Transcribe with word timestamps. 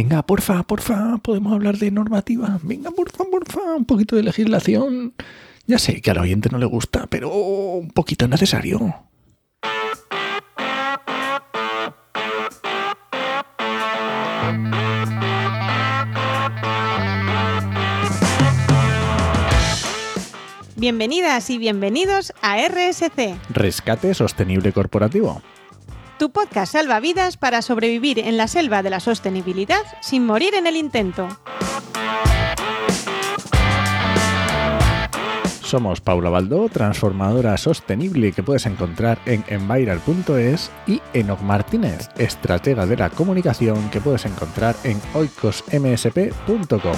Venga, 0.00 0.22
porfa, 0.22 0.62
porfa, 0.62 1.18
podemos 1.18 1.52
hablar 1.52 1.76
de 1.76 1.90
normativa. 1.90 2.58
Venga, 2.62 2.90
porfa, 2.90 3.22
porfa, 3.30 3.74
un 3.76 3.84
poquito 3.84 4.16
de 4.16 4.22
legislación. 4.22 5.12
Ya 5.66 5.78
sé 5.78 6.00
que 6.00 6.10
al 6.10 6.16
oyente 6.16 6.48
no 6.50 6.56
le 6.56 6.64
gusta, 6.64 7.06
pero 7.06 7.30
un 7.30 7.90
poquito 7.90 8.24
es 8.24 8.30
necesario. 8.30 8.94
Bienvenidas 20.76 21.50
y 21.50 21.58
bienvenidos 21.58 22.32
a 22.40 22.56
RSC, 22.56 23.36
Rescate 23.50 24.14
Sostenible 24.14 24.72
Corporativo. 24.72 25.42
Tu 26.20 26.30
podcast 26.30 26.72
salvavidas 26.72 27.38
para 27.38 27.62
sobrevivir 27.62 28.18
en 28.18 28.36
la 28.36 28.46
selva 28.46 28.82
de 28.82 28.90
la 28.90 29.00
sostenibilidad 29.00 29.80
sin 30.02 30.26
morir 30.26 30.54
en 30.54 30.66
el 30.66 30.76
intento. 30.76 31.26
Somos 35.62 36.02
Paula 36.02 36.28
Baldó, 36.28 36.68
transformadora 36.68 37.56
sostenible 37.56 38.32
que 38.32 38.42
puedes 38.42 38.66
encontrar 38.66 39.18
en 39.24 39.42
enviral.es 39.48 40.70
y 40.86 41.00
Enoc 41.14 41.40
Martínez, 41.40 42.10
estratega 42.18 42.84
de 42.84 42.98
la 42.98 43.08
comunicación 43.08 43.88
que 43.88 44.02
puedes 44.02 44.26
encontrar 44.26 44.76
en 44.84 45.00
oicosmsp.com. 45.14 46.96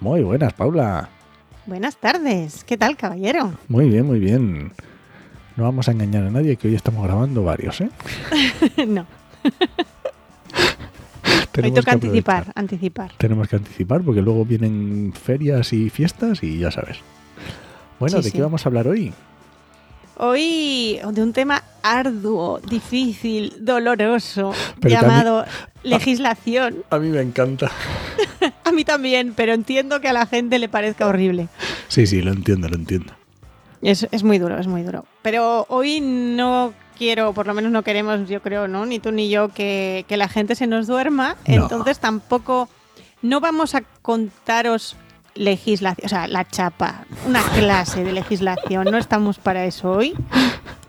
Muy 0.00 0.22
buenas, 0.22 0.54
Paula. 0.54 1.10
Buenas 1.66 1.98
tardes, 1.98 2.64
¿qué 2.64 2.78
tal, 2.78 2.96
caballero? 2.96 3.52
Muy 3.68 3.90
bien, 3.90 4.06
muy 4.06 4.18
bien. 4.18 4.72
No 5.56 5.64
vamos 5.64 5.88
a 5.88 5.92
engañar 5.92 6.24
a 6.24 6.30
nadie 6.30 6.56
que 6.56 6.68
hoy 6.68 6.74
estamos 6.74 7.04
grabando 7.04 7.42
varios, 7.44 7.80
¿eh? 7.80 7.90
no, 8.86 9.06
hoy 11.62 11.72
toca 11.72 11.92
anticipar, 11.92 12.52
anticipar. 12.54 13.12
Tenemos 13.18 13.48
que 13.48 13.56
anticipar 13.56 14.02
porque 14.02 14.22
luego 14.22 14.44
vienen 14.44 15.12
ferias 15.12 15.72
y 15.72 15.90
fiestas 15.90 16.42
y 16.42 16.58
ya 16.58 16.70
sabes. 16.70 16.98
Bueno, 17.98 18.18
Sí, 18.18 18.24
¿de 18.24 18.30
sí. 18.30 18.36
qué 18.36 18.42
vamos 18.42 18.64
a 18.64 18.68
hablar 18.68 18.88
hoy? 18.88 19.12
Hoy 20.16 21.00
de 21.12 21.22
un 21.22 21.32
tema 21.32 21.62
arduo, 21.82 22.60
difícil, 22.60 23.54
doloroso, 23.60 24.52
Pero 24.80 25.00
llamado 25.00 25.44
legislación. 25.82 26.84
A 26.90 26.98
mí 26.98 27.08
me 27.08 27.22
encanta. 27.22 27.70
A 28.64 28.72
mí 28.72 28.84
también, 28.84 29.32
pero 29.34 29.52
entiendo 29.52 30.00
que 30.00 30.08
a 30.08 30.12
la 30.12 30.26
gente 30.26 30.58
le 30.58 30.68
parezca 30.68 31.06
horrible. 31.06 31.48
Sí, 31.88 32.06
sí, 32.06 32.22
lo 32.22 32.32
entiendo, 32.32 32.68
lo 32.68 32.76
entiendo. 32.76 33.12
Es, 33.82 34.06
es 34.12 34.22
muy 34.22 34.38
duro, 34.38 34.58
es 34.58 34.66
muy 34.66 34.82
duro. 34.82 35.04
Pero 35.22 35.66
hoy 35.68 36.00
no 36.00 36.72
quiero, 36.96 37.32
por 37.32 37.46
lo 37.46 37.54
menos 37.54 37.72
no 37.72 37.82
queremos, 37.82 38.28
yo 38.28 38.40
creo, 38.42 38.68
¿no? 38.68 38.86
Ni 38.86 38.98
tú 38.98 39.12
ni 39.12 39.28
yo, 39.30 39.48
que, 39.48 40.04
que 40.08 40.16
la 40.16 40.28
gente 40.28 40.54
se 40.54 40.66
nos 40.66 40.86
duerma. 40.86 41.36
No. 41.46 41.54
Entonces 41.54 41.98
tampoco, 41.98 42.68
no 43.22 43.40
vamos 43.40 43.74
a 43.74 43.82
contaros 44.02 44.96
legislación, 45.34 46.04
o 46.04 46.08
sea, 46.08 46.26
la 46.26 46.46
chapa, 46.46 47.04
una 47.26 47.42
clase 47.54 48.04
de 48.04 48.12
legislación. 48.12 48.84
No 48.90 48.98
estamos 48.98 49.38
para 49.38 49.64
eso 49.64 49.90
hoy. 49.92 50.14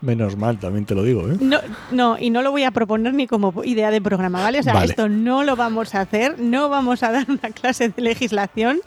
Menos 0.01 0.35
mal, 0.35 0.57
también 0.57 0.85
te 0.85 0.95
lo 0.95 1.03
digo, 1.03 1.29
¿eh? 1.29 1.37
No, 1.39 1.59
no, 1.91 2.17
y 2.17 2.31
no 2.31 2.41
lo 2.41 2.51
voy 2.51 2.63
a 2.63 2.71
proponer 2.71 3.13
ni 3.13 3.27
como 3.27 3.63
idea 3.63 3.91
de 3.91 4.01
programa, 4.01 4.41
¿vale? 4.41 4.59
O 4.59 4.63
sea, 4.63 4.73
Vale. 4.73 4.87
esto 4.87 5.07
no 5.07 5.43
lo 5.43 5.55
vamos 5.55 5.93
a 5.93 6.01
hacer, 6.01 6.39
no 6.39 6.69
vamos 6.69 7.03
a 7.03 7.11
dar 7.11 7.25
una 7.29 7.51
clase 7.51 7.89
de 7.89 8.01
legislación. 8.01 8.81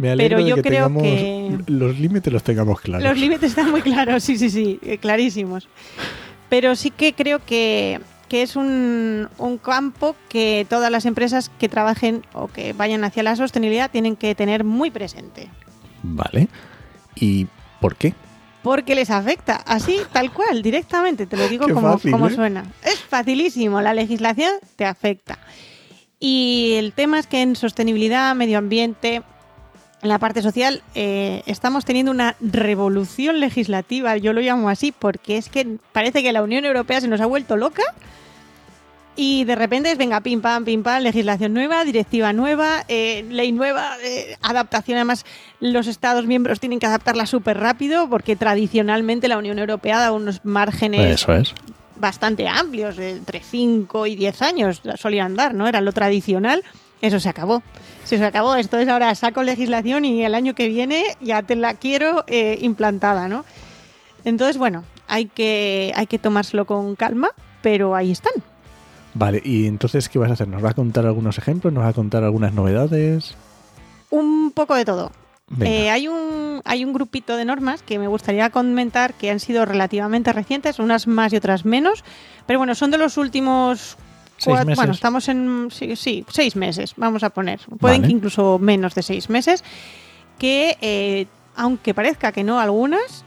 Me 0.00 0.10
alegro 0.10 0.36
Pero 0.38 0.44
de 0.44 0.50
yo 0.50 0.56
que 0.56 0.62
creo 0.62 0.86
tengamos 0.86 1.02
que- 1.02 1.58
los 1.66 1.98
límites 1.98 2.32
los 2.32 2.42
tengamos 2.42 2.80
claros. 2.80 3.06
Los 3.06 3.18
límites 3.18 3.50
están 3.50 3.70
muy 3.70 3.82
claros, 3.82 4.24
sí, 4.24 4.38
sí, 4.38 4.48
sí, 4.48 4.78
eh, 4.82 4.96
clarísimos. 4.96 5.68
Pero 6.48 6.74
sí 6.74 6.90
que 6.90 7.12
creo 7.12 7.44
que, 7.44 8.00
que 8.28 8.42
es 8.42 8.56
un, 8.56 9.28
un 9.36 9.58
campo 9.58 10.16
que 10.30 10.66
todas 10.70 10.90
las 10.90 11.04
empresas 11.04 11.50
que 11.58 11.68
trabajen 11.68 12.22
o 12.32 12.48
que 12.48 12.72
vayan 12.72 13.04
hacia 13.04 13.22
la 13.22 13.36
sostenibilidad 13.36 13.90
tienen 13.90 14.16
que 14.16 14.34
tener 14.34 14.64
muy 14.64 14.90
presente. 14.90 15.48
Vale. 16.02 16.48
¿Y 17.14 17.46
por 17.80 17.94
qué? 17.96 18.14
Porque 18.62 18.94
les 18.94 19.10
afecta, 19.10 19.56
así, 19.66 19.98
tal 20.12 20.32
cual, 20.32 20.62
directamente, 20.62 21.26
te 21.26 21.36
lo 21.36 21.46
digo 21.48 21.66
Qué 21.66 21.74
como, 21.74 21.92
fácil, 21.92 22.10
como 22.12 22.28
¿eh? 22.28 22.34
suena. 22.34 22.64
Es 22.84 23.00
facilísimo, 23.00 23.80
la 23.82 23.92
legislación 23.94 24.52
te 24.76 24.86
afecta. 24.86 25.38
Y 26.18 26.72
el 26.76 26.92
tema 26.94 27.18
es 27.18 27.26
que 27.26 27.42
en 27.42 27.54
sostenibilidad, 27.56 28.34
medio 28.34 28.58
ambiente, 28.58 29.16
en 29.16 29.22
la 30.02 30.18
parte 30.18 30.42
social, 30.42 30.82
eh, 30.94 31.42
estamos 31.46 31.84
teniendo 31.84 32.10
una 32.10 32.36
revolución 32.40 33.40
legislativa, 33.40 34.16
yo 34.16 34.32
lo 34.32 34.40
llamo 34.40 34.68
así, 34.68 34.92
porque 34.92 35.36
es 35.36 35.48
que 35.48 35.76
parece 35.92 36.22
que 36.22 36.32
la 36.32 36.42
Unión 36.42 36.64
Europea 36.64 37.00
se 37.00 37.08
nos 37.08 37.20
ha 37.20 37.26
vuelto 37.26 37.56
loca 37.56 37.82
y 39.16 39.44
de 39.44 39.54
repente 39.54 39.90
es, 39.90 39.98
venga, 39.98 40.20
pim, 40.20 40.40
pam, 40.40 40.64
pim, 40.64 40.82
pam, 40.82 41.02
legislación 41.02 41.52
nueva, 41.52 41.84
directiva 41.84 42.32
nueva, 42.32 42.84
eh, 42.88 43.26
ley 43.28 43.52
nueva, 43.52 43.96
eh, 44.02 44.36
adaptación. 44.40 44.96
Además, 44.96 45.26
los 45.58 45.86
Estados 45.86 46.26
miembros 46.26 46.60
tienen 46.60 46.78
que 46.78 46.86
adaptarla 46.86 47.26
súper 47.26 47.58
rápido 47.58 48.08
porque 48.08 48.36
tradicionalmente 48.36 49.28
la 49.28 49.36
Unión 49.36 49.58
Europea 49.58 49.98
da 49.98 50.12
unos 50.12 50.44
márgenes 50.44 51.20
Eso 51.20 51.34
es. 51.34 51.52
bastante 51.96 52.48
amplios, 52.48 52.98
entre 52.98 53.40
5 53.40 54.06
y 54.06 54.16
10 54.16 54.42
años 54.42 54.80
solían 54.96 55.36
dar, 55.36 55.52
¿no? 55.52 55.68
Era 55.68 55.82
lo 55.82 55.92
tradicional. 55.92 56.62
Eso 57.02 57.20
se 57.20 57.28
acabó. 57.28 57.62
Se 58.10 58.18
se 58.18 58.24
acabó. 58.24 58.56
Esto 58.56 58.76
es 58.76 58.88
ahora 58.88 59.14
saco 59.14 59.44
legislación 59.44 60.04
y 60.04 60.24
el 60.24 60.34
año 60.34 60.56
que 60.56 60.66
viene 60.66 61.16
ya 61.20 61.44
te 61.44 61.54
la 61.54 61.74
quiero 61.74 62.24
eh, 62.26 62.58
implantada, 62.60 63.28
¿no? 63.28 63.44
Entonces, 64.24 64.58
bueno, 64.58 64.82
hay 65.06 65.26
que, 65.26 65.92
hay 65.94 66.08
que 66.08 66.18
tomárselo 66.18 66.64
con 66.64 66.96
calma, 66.96 67.28
pero 67.62 67.94
ahí 67.94 68.10
están. 68.10 68.32
Vale, 69.14 69.40
y 69.44 69.68
entonces, 69.68 70.08
¿qué 70.08 70.18
vas 70.18 70.28
a 70.28 70.32
hacer? 70.32 70.48
¿Nos 70.48 70.64
va 70.64 70.70
a 70.70 70.74
contar 70.74 71.06
algunos 71.06 71.38
ejemplos? 71.38 71.72
¿Nos 71.72 71.84
va 71.84 71.88
a 71.90 71.92
contar 71.92 72.24
algunas 72.24 72.52
novedades? 72.52 73.36
Un 74.10 74.50
poco 74.50 74.74
de 74.74 74.84
todo. 74.84 75.12
Eh, 75.60 75.88
hay, 75.90 76.08
un, 76.08 76.62
hay 76.64 76.84
un 76.84 76.92
grupito 76.92 77.36
de 77.36 77.44
normas 77.44 77.80
que 77.80 78.00
me 78.00 78.08
gustaría 78.08 78.50
comentar 78.50 79.14
que 79.14 79.30
han 79.30 79.38
sido 79.38 79.64
relativamente 79.66 80.32
recientes, 80.32 80.80
unas 80.80 81.06
más 81.06 81.32
y 81.32 81.36
otras 81.36 81.64
menos, 81.64 82.02
pero 82.46 82.58
bueno, 82.58 82.74
son 82.74 82.90
de 82.90 82.98
los 82.98 83.16
últimos... 83.18 83.96
Bueno, 84.46 84.92
estamos 84.92 85.28
en... 85.28 85.68
Sí, 85.70 85.96
sí, 85.96 86.24
seis 86.28 86.56
meses, 86.56 86.94
vamos 86.96 87.22
a 87.22 87.30
poner. 87.30 87.60
Pueden 87.78 88.02
Vale. 88.02 88.08
que 88.08 88.12
incluso 88.12 88.58
menos 88.58 88.94
de 88.94 89.02
seis 89.02 89.28
meses, 89.28 89.64
que 90.38 90.76
eh, 90.80 91.26
aunque 91.56 91.94
parezca 91.94 92.32
que 92.32 92.44
no 92.44 92.60
algunas, 92.60 93.24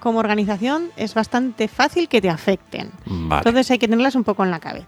como 0.00 0.18
organización 0.18 0.90
es 0.96 1.14
bastante 1.14 1.68
fácil 1.68 2.08
que 2.08 2.20
te 2.20 2.30
afecten. 2.30 2.90
Vale. 3.06 3.40
Entonces 3.40 3.70
hay 3.70 3.78
que 3.78 3.88
tenerlas 3.88 4.14
un 4.14 4.24
poco 4.24 4.44
en 4.44 4.50
la 4.50 4.60
cabeza. 4.60 4.86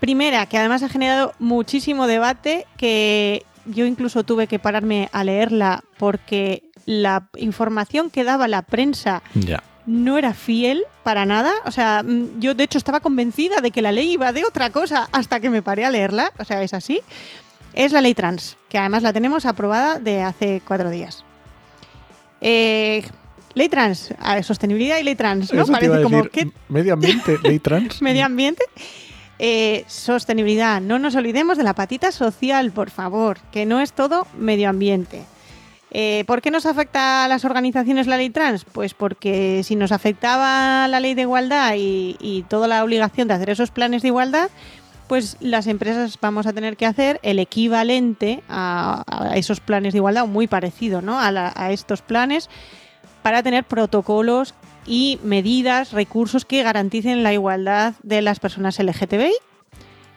Primera, 0.00 0.46
que 0.46 0.58
además 0.58 0.82
ha 0.82 0.88
generado 0.88 1.32
muchísimo 1.38 2.06
debate, 2.06 2.66
que 2.76 3.44
yo 3.66 3.86
incluso 3.86 4.24
tuve 4.24 4.46
que 4.46 4.58
pararme 4.58 5.08
a 5.12 5.24
leerla 5.24 5.82
porque 5.98 6.64
la 6.86 7.28
información 7.36 8.10
que 8.10 8.24
daba 8.24 8.48
la 8.48 8.62
prensa 8.62 9.22
ya. 9.34 9.62
No 9.86 10.18
era 10.18 10.34
fiel 10.34 10.84
para 11.02 11.26
nada. 11.26 11.52
O 11.64 11.70
sea, 11.70 12.02
mm, 12.02 12.40
yo 12.40 12.54
de 12.54 12.64
hecho 12.64 12.78
estaba 12.78 13.00
convencida 13.00 13.60
de 13.60 13.70
que 13.70 13.82
la 13.82 13.92
ley 13.92 14.12
iba 14.12 14.32
de 14.32 14.44
otra 14.44 14.70
cosa 14.70 15.08
hasta 15.12 15.40
que 15.40 15.50
me 15.50 15.62
paré 15.62 15.84
a 15.84 15.90
leerla. 15.90 16.32
O 16.38 16.44
sea, 16.44 16.62
es 16.62 16.74
así. 16.74 17.00
Es 17.74 17.92
la 17.92 18.00
ley 18.00 18.14
trans, 18.14 18.56
que 18.68 18.78
además 18.78 19.02
la 19.02 19.12
tenemos 19.12 19.46
aprobada 19.46 19.98
de 19.98 20.22
hace 20.22 20.62
cuatro 20.66 20.90
días. 20.90 21.24
Eh, 22.40 23.02
ley 23.54 23.68
trans, 23.68 24.14
a 24.20 24.34
ver, 24.36 24.44
sostenibilidad 24.44 24.98
y 24.98 25.02
ley 25.02 25.14
trans, 25.16 25.52
¿no? 25.52 25.62
Eso 25.62 25.72
te 25.72 25.84
iba 25.86 25.96
a 25.96 25.98
Parece 25.98 26.02
como 26.04 26.16
decir, 26.24 26.30
que 26.30 26.50
Medio 26.68 26.92
ambiente, 26.94 27.38
ley 27.42 27.58
trans. 27.58 28.00
medio 28.00 28.24
ambiente. 28.24 28.64
Eh, 29.40 29.84
sostenibilidad, 29.88 30.80
no 30.80 31.00
nos 31.00 31.16
olvidemos 31.16 31.58
de 31.58 31.64
la 31.64 31.74
patita 31.74 32.12
social, 32.12 32.70
por 32.70 32.90
favor, 32.90 33.38
que 33.50 33.66
no 33.66 33.80
es 33.80 33.92
todo 33.92 34.26
medio 34.38 34.68
ambiente. 34.68 35.24
Eh, 35.96 36.24
¿Por 36.26 36.42
qué 36.42 36.50
nos 36.50 36.66
afecta 36.66 37.24
a 37.24 37.28
las 37.28 37.44
organizaciones 37.44 38.08
la 38.08 38.16
ley 38.16 38.28
trans? 38.28 38.64
Pues 38.64 38.94
porque 38.94 39.62
si 39.62 39.76
nos 39.76 39.92
afectaba 39.92 40.88
la 40.88 40.98
ley 40.98 41.14
de 41.14 41.22
igualdad 41.22 41.74
y, 41.76 42.44
toda 42.48 42.66
la 42.66 42.82
obligación 42.82 43.28
de 43.28 43.34
hacer 43.34 43.50
esos 43.50 43.70
planes 43.70 44.02
de 44.02 44.08
igualdad, 44.08 44.50
pues 45.06 45.36
las 45.38 45.68
empresas 45.68 46.18
vamos 46.20 46.48
a 46.48 46.52
tener 46.52 46.76
que 46.76 46.86
hacer 46.86 47.20
el 47.22 47.38
equivalente 47.38 48.42
a, 48.48 49.04
esos 49.36 49.60
planes 49.60 49.92
de 49.92 49.98
igualdad, 49.98 50.26
muy 50.26 50.48
parecido 50.48 51.00
¿no? 51.00 51.16
a 51.20 51.70
estos 51.70 52.02
planes, 52.02 52.50
para 53.22 53.44
tener 53.44 53.62
protocolos 53.62 54.54
y 54.86 55.20
medidas, 55.22 55.92
recursos 55.92 56.44
que 56.44 56.64
garanticen 56.64 57.22
la 57.22 57.32
igualdad 57.32 57.94
de 58.02 58.20
las 58.20 58.40
personas 58.40 58.80
LGTBI. 58.80 59.32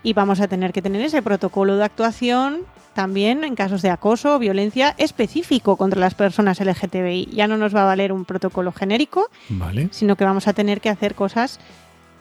Y 0.08 0.14
vamos 0.14 0.40
a 0.40 0.48
tener 0.48 0.72
que 0.72 0.82
tener 0.82 1.02
ese 1.02 1.22
protocolo 1.22 1.76
de 1.76 1.84
actuación 1.84 2.60
también 2.94 3.44
en 3.44 3.56
casos 3.56 3.82
de 3.82 3.90
acoso 3.90 4.36
o 4.36 4.40
violencia 4.40 4.96
específico 4.98 5.76
contra 5.76 6.00
las 6.00 6.16
personas 6.16 6.62
LGTBI. 6.62 7.26
Ya 7.34 7.46
no 7.50 7.58
nos 7.58 7.76
va 7.76 7.82
a 7.82 7.86
valer 7.88 8.14
un 8.14 8.24
protocolo 8.24 8.72
genérico, 8.72 9.26
Vale. 9.50 9.90
sino 9.92 10.16
que 10.16 10.24
vamos 10.24 10.48
a 10.48 10.54
tener 10.54 10.80
que 10.80 10.88
hacer 10.88 11.14
cosas 11.14 11.60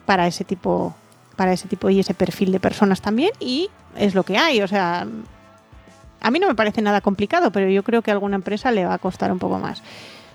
para 0.05 0.27
ese 0.27 0.43
tipo 0.43 0.95
para 1.37 1.53
ese 1.53 1.69
tipo 1.69 1.89
y 1.89 1.99
ese 2.01 2.13
perfil 2.13 2.51
de 2.51 2.59
personas 2.59 2.99
también 3.01 3.29
y 3.39 3.69
es 3.95 4.15
lo 4.15 4.23
que 4.23 4.37
hay, 4.37 4.61
o 4.61 4.67
sea, 4.67 5.07
a 6.19 6.31
mí 6.31 6.39
no 6.39 6.47
me 6.47 6.55
parece 6.55 6.81
nada 6.81 6.99
complicado, 6.99 7.51
pero 7.53 7.69
yo 7.69 7.83
creo 7.83 8.01
que 8.01 8.11
a 8.11 8.15
alguna 8.15 8.35
empresa 8.35 8.69
le 8.71 8.85
va 8.85 8.95
a 8.95 8.97
costar 8.97 9.31
un 9.31 9.39
poco 9.39 9.59
más. 9.59 9.81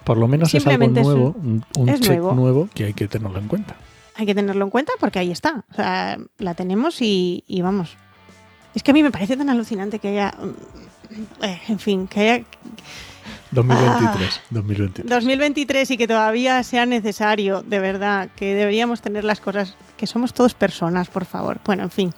Por 0.04 0.16
lo 0.16 0.26
menos 0.26 0.54
es 0.54 0.66
algo 0.66 0.70
Simplemente 0.70 1.00
es 1.02 1.06
un- 1.06 1.12
nuevo, 1.12 1.34
un, 1.38 1.64
un 1.76 1.88
es 1.90 2.00
check 2.00 2.08
nuevo. 2.20 2.32
nuevo. 2.34 2.68
que 2.72 2.84
hay 2.86 2.94
que 2.94 3.08
tenerlo 3.08 3.38
en 3.38 3.48
cuenta. 3.48 3.74
Hay 4.22 4.26
que 4.26 4.36
tenerlo 4.36 4.64
en 4.64 4.70
cuenta 4.70 4.92
porque 5.00 5.18
ahí 5.18 5.32
está, 5.32 5.64
o 5.68 5.74
sea, 5.74 6.16
la 6.38 6.54
tenemos 6.54 7.02
y, 7.02 7.42
y 7.48 7.60
vamos, 7.60 7.96
Es 8.72 8.84
que 8.84 8.92
a 8.92 8.94
mí 8.94 9.02
me 9.02 9.10
parece 9.10 9.36
tan 9.36 9.50
alucinante 9.50 9.98
que 9.98 10.10
haya, 10.10 10.32
mm, 10.38 11.44
eh, 11.44 11.60
en 11.66 11.78
fin, 11.80 12.06
que 12.06 12.20
haya 12.20 12.44
2023, 13.50 14.40
2023. 14.50 15.10
2023 15.10 15.90
y 15.90 15.96
que 15.96 16.06
todavía 16.06 16.62
sea 16.62 16.86
necesario, 16.86 17.62
de 17.62 17.80
verdad, 17.80 18.30
que 18.36 18.54
deberíamos 18.54 19.02
tener 19.02 19.24
las 19.24 19.40
cosas, 19.40 19.74
que 19.96 20.06
somos 20.06 20.32
todos 20.34 20.54
personas, 20.54 21.08
por 21.08 21.24
favor. 21.24 21.58
Bueno, 21.64 21.82
en 21.82 21.90
fin. 21.90 22.14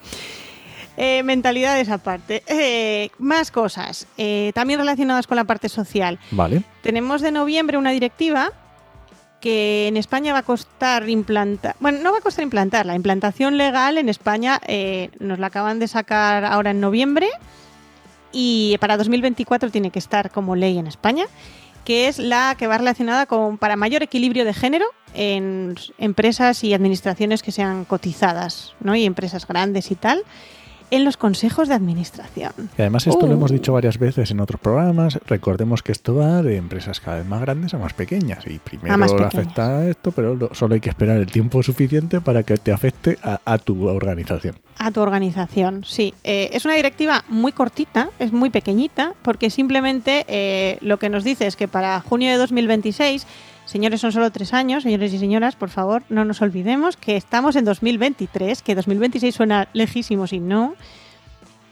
Eh, 0.97 1.23
mentalidades 1.23 1.89
aparte. 1.89 2.43
Eh, 2.45 3.09
más 3.17 3.49
cosas, 3.49 4.05
eh, 4.15 4.51
también 4.53 4.79
relacionadas 4.79 5.25
con 5.25 5.37
la 5.37 5.45
parte 5.45 5.69
social. 5.69 6.19
Vale. 6.29 6.61
Tenemos 6.83 7.23
de 7.23 7.31
noviembre 7.31 7.79
una 7.79 7.89
directiva 7.89 8.51
que 9.39 9.87
en 9.87 9.97
España 9.97 10.33
va 10.33 10.39
a 10.39 10.43
costar 10.43 11.07
implantar. 11.09 11.75
Bueno, 11.79 11.99
no 12.01 12.11
va 12.11 12.19
a 12.19 12.21
costar 12.21 12.43
implantar. 12.43 12.85
La 12.85 12.95
implantación 12.95 13.57
legal 13.57 13.97
en 13.97 14.09
España 14.09 14.59
eh, 14.67 15.09
nos 15.19 15.39
la 15.39 15.47
acaban 15.47 15.79
de 15.79 15.87
sacar 15.87 16.45
ahora 16.45 16.71
en 16.71 16.79
noviembre 16.79 17.29
y 18.31 18.77
para 18.79 18.97
2024 18.97 19.71
tiene 19.71 19.91
que 19.91 19.99
estar 19.99 20.31
como 20.31 20.55
ley 20.55 20.77
en 20.77 20.87
España, 20.87 21.25
que 21.85 22.07
es 22.07 22.19
la 22.19 22.55
que 22.57 22.67
va 22.67 22.77
relacionada 22.77 23.25
con 23.25 23.57
para 23.57 23.75
mayor 23.75 24.03
equilibrio 24.03 24.45
de 24.45 24.53
género 24.53 24.85
en 25.13 25.75
empresas 25.97 26.63
y 26.63 26.73
administraciones 26.73 27.43
que 27.43 27.51
sean 27.51 27.85
cotizadas, 27.85 28.73
¿no? 28.81 28.95
Y 28.95 29.05
empresas 29.05 29.47
grandes 29.47 29.91
y 29.91 29.95
tal 29.95 30.23
en 30.91 31.03
los 31.05 31.17
consejos 31.17 31.67
de 31.67 31.73
administración. 31.73 32.51
Y 32.77 32.81
además 32.81 33.07
esto 33.07 33.25
lo 33.25 33.33
Uh. 33.33 33.37
hemos 33.37 33.51
dicho 33.51 33.73
varias 33.73 33.97
veces 33.97 34.31
en 34.31 34.39
otros 34.39 34.59
programas. 34.61 35.19
Recordemos 35.27 35.81
que 35.83 35.91
esto 35.91 36.15
va 36.15 36.41
de 36.41 36.57
empresas 36.57 36.99
cada 36.99 37.17
vez 37.17 37.25
más 37.27 37.41
grandes 37.41 37.73
a 37.73 37.77
más 37.77 37.93
pequeñas. 37.93 38.45
Y 38.47 38.59
primero 38.59 38.97
más 38.97 39.11
pequeñas. 39.11 39.33
afecta 39.35 39.77
a 39.79 39.87
esto, 39.87 40.11
pero 40.11 40.35
lo- 40.35 40.53
solo 40.53 40.73
hay 40.75 40.79
que 40.81 40.89
esperar 40.89 41.17
el 41.17 41.27
tiempo 41.27 41.61
suficiente 41.63 42.21
para 42.21 42.43
que 42.43 42.57
te 42.57 42.71
afecte 42.71 43.17
a, 43.23 43.39
a 43.45 43.57
tu 43.57 43.87
organización. 43.87 44.55
A 44.77 44.91
tu 44.91 44.99
organización, 45.01 45.83
sí. 45.85 46.13
Eh, 46.23 46.49
es 46.53 46.65
una 46.65 46.75
directiva 46.75 47.23
muy 47.29 47.51
cortita, 47.53 48.09
es 48.19 48.33
muy 48.33 48.49
pequeñita, 48.49 49.13
porque 49.21 49.49
simplemente 49.49 50.25
eh, 50.27 50.77
lo 50.81 50.99
que 50.99 51.09
nos 51.09 51.23
dice 51.23 51.47
es 51.47 51.55
que 51.55 51.67
para 51.67 52.01
junio 52.01 52.29
de 52.29 52.37
2026, 52.37 53.25
señores, 53.65 54.01
son 54.01 54.11
solo 54.11 54.31
tres 54.31 54.53
años, 54.53 54.83
señores 54.83 55.13
y 55.13 55.19
señoras, 55.19 55.55
por 55.55 55.69
favor, 55.69 56.03
no 56.09 56.23
nos 56.25 56.41
olvidemos 56.41 56.97
que 56.97 57.15
estamos 57.17 57.55
en 57.55 57.65
2023, 57.65 58.61
que 58.61 58.75
2026 58.75 59.33
suena 59.35 59.67
lejísimo 59.73 60.27
si 60.27 60.39
no. 60.39 60.75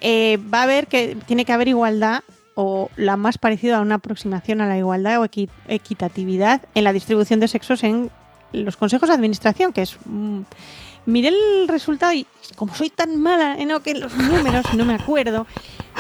Eh, 0.02 0.38
va 0.54 0.60
a 0.60 0.64
haber 0.64 0.88
que 0.88 1.16
tiene 1.28 1.46
que 1.46 1.54
haber 1.54 1.70
igualdad 1.70 2.24
o 2.56 2.90
la 2.98 3.16
más 3.16 3.38
parecida 3.38 3.78
a 3.78 3.82
una 3.82 3.96
aproximación 3.96 4.60
a 4.62 4.68
la 4.68 4.78
igualdad 4.78 5.22
o 5.22 5.26
equi- 5.26 5.50
equitatividad 5.68 6.62
en 6.76 6.84
la 6.84 6.94
distribución 6.94 7.40
de 7.40 7.48
sexos 7.48 7.84
en 7.84 8.12
los 8.52 8.76
consejos 8.78 9.10
de 9.10 9.16
administración, 9.16 9.72
que 9.74 9.82
es 9.84 9.98
mm, 10.06 10.42
miré 11.06 11.30
el 11.30 11.68
resultado 11.68 12.14
y 12.14 12.28
como 12.56 12.76
soy 12.76 12.90
tan 12.90 13.20
mala 13.20 13.56
en, 13.58 13.72
en 13.72 14.00
los 14.00 14.16
números, 14.18 14.66
no 14.76 14.86
me 14.86 14.94
acuerdo, 14.96 15.48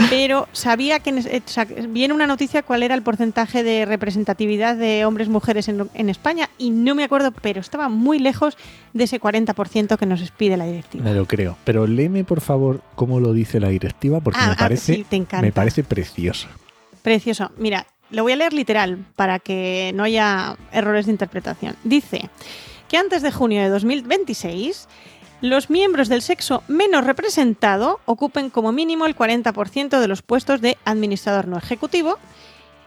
pero 0.09 0.47
sabía 0.51 0.99
que 0.99 1.11
eh, 1.11 1.41
viene 1.89 2.13
una 2.13 2.27
noticia 2.27 2.63
cuál 2.63 2.83
era 2.83 2.95
el 2.95 3.01
porcentaje 3.01 3.63
de 3.63 3.85
representatividad 3.85 4.75
de 4.75 5.05
hombres-mujeres 5.05 5.67
en, 5.67 5.89
en 5.93 6.09
España 6.09 6.49
y 6.57 6.69
no 6.71 6.95
me 6.95 7.03
acuerdo, 7.03 7.31
pero 7.31 7.61
estaba 7.61 7.89
muy 7.89 8.19
lejos 8.19 8.57
de 8.93 9.03
ese 9.05 9.19
40% 9.19 9.97
que 9.97 10.05
nos 10.05 10.31
pide 10.31 10.57
la 10.57 10.65
directiva. 10.65 11.03
Me 11.03 11.13
lo 11.13 11.25
creo. 11.25 11.57
Pero 11.63 11.87
léeme, 11.87 12.23
por 12.23 12.41
favor, 12.41 12.81
cómo 12.95 13.19
lo 13.19 13.33
dice 13.33 13.59
la 13.59 13.69
directiva, 13.69 14.19
porque 14.19 14.39
Ah, 14.41 14.47
me 14.47 14.53
ah, 14.53 14.57
parece, 14.59 14.95
sí, 14.95 15.05
te 15.09 15.15
encanta. 15.15 15.41
me 15.45 15.51
parece 15.51 15.83
precioso. 15.83 16.47
Precioso. 17.01 17.51
Mira, 17.57 17.85
lo 18.09 18.23
voy 18.23 18.33
a 18.33 18.35
leer 18.35 18.53
literal 18.53 18.97
para 19.15 19.39
que 19.39 19.91
no 19.95 20.03
haya 20.03 20.55
errores 20.71 21.05
de 21.05 21.11
interpretación. 21.11 21.75
Dice 21.83 22.29
que 22.87 22.97
antes 22.97 23.21
de 23.23 23.31
junio 23.31 23.61
de 23.61 23.69
2026, 23.69 24.87
los 25.43 25.69
miembros 25.69 26.07
del 26.07 26.21
sexo 26.21 26.63
menos 26.69 27.03
representado 27.03 27.99
ocupen 28.05 28.49
como 28.49 28.71
mínimo 28.71 29.05
el 29.05 29.13
40% 29.13 29.99
de 29.99 30.07
los 30.07 30.21
puestos 30.21 30.61
de 30.61 30.77
administrador 30.85 31.49
no 31.49 31.57
ejecutivo. 31.57 32.17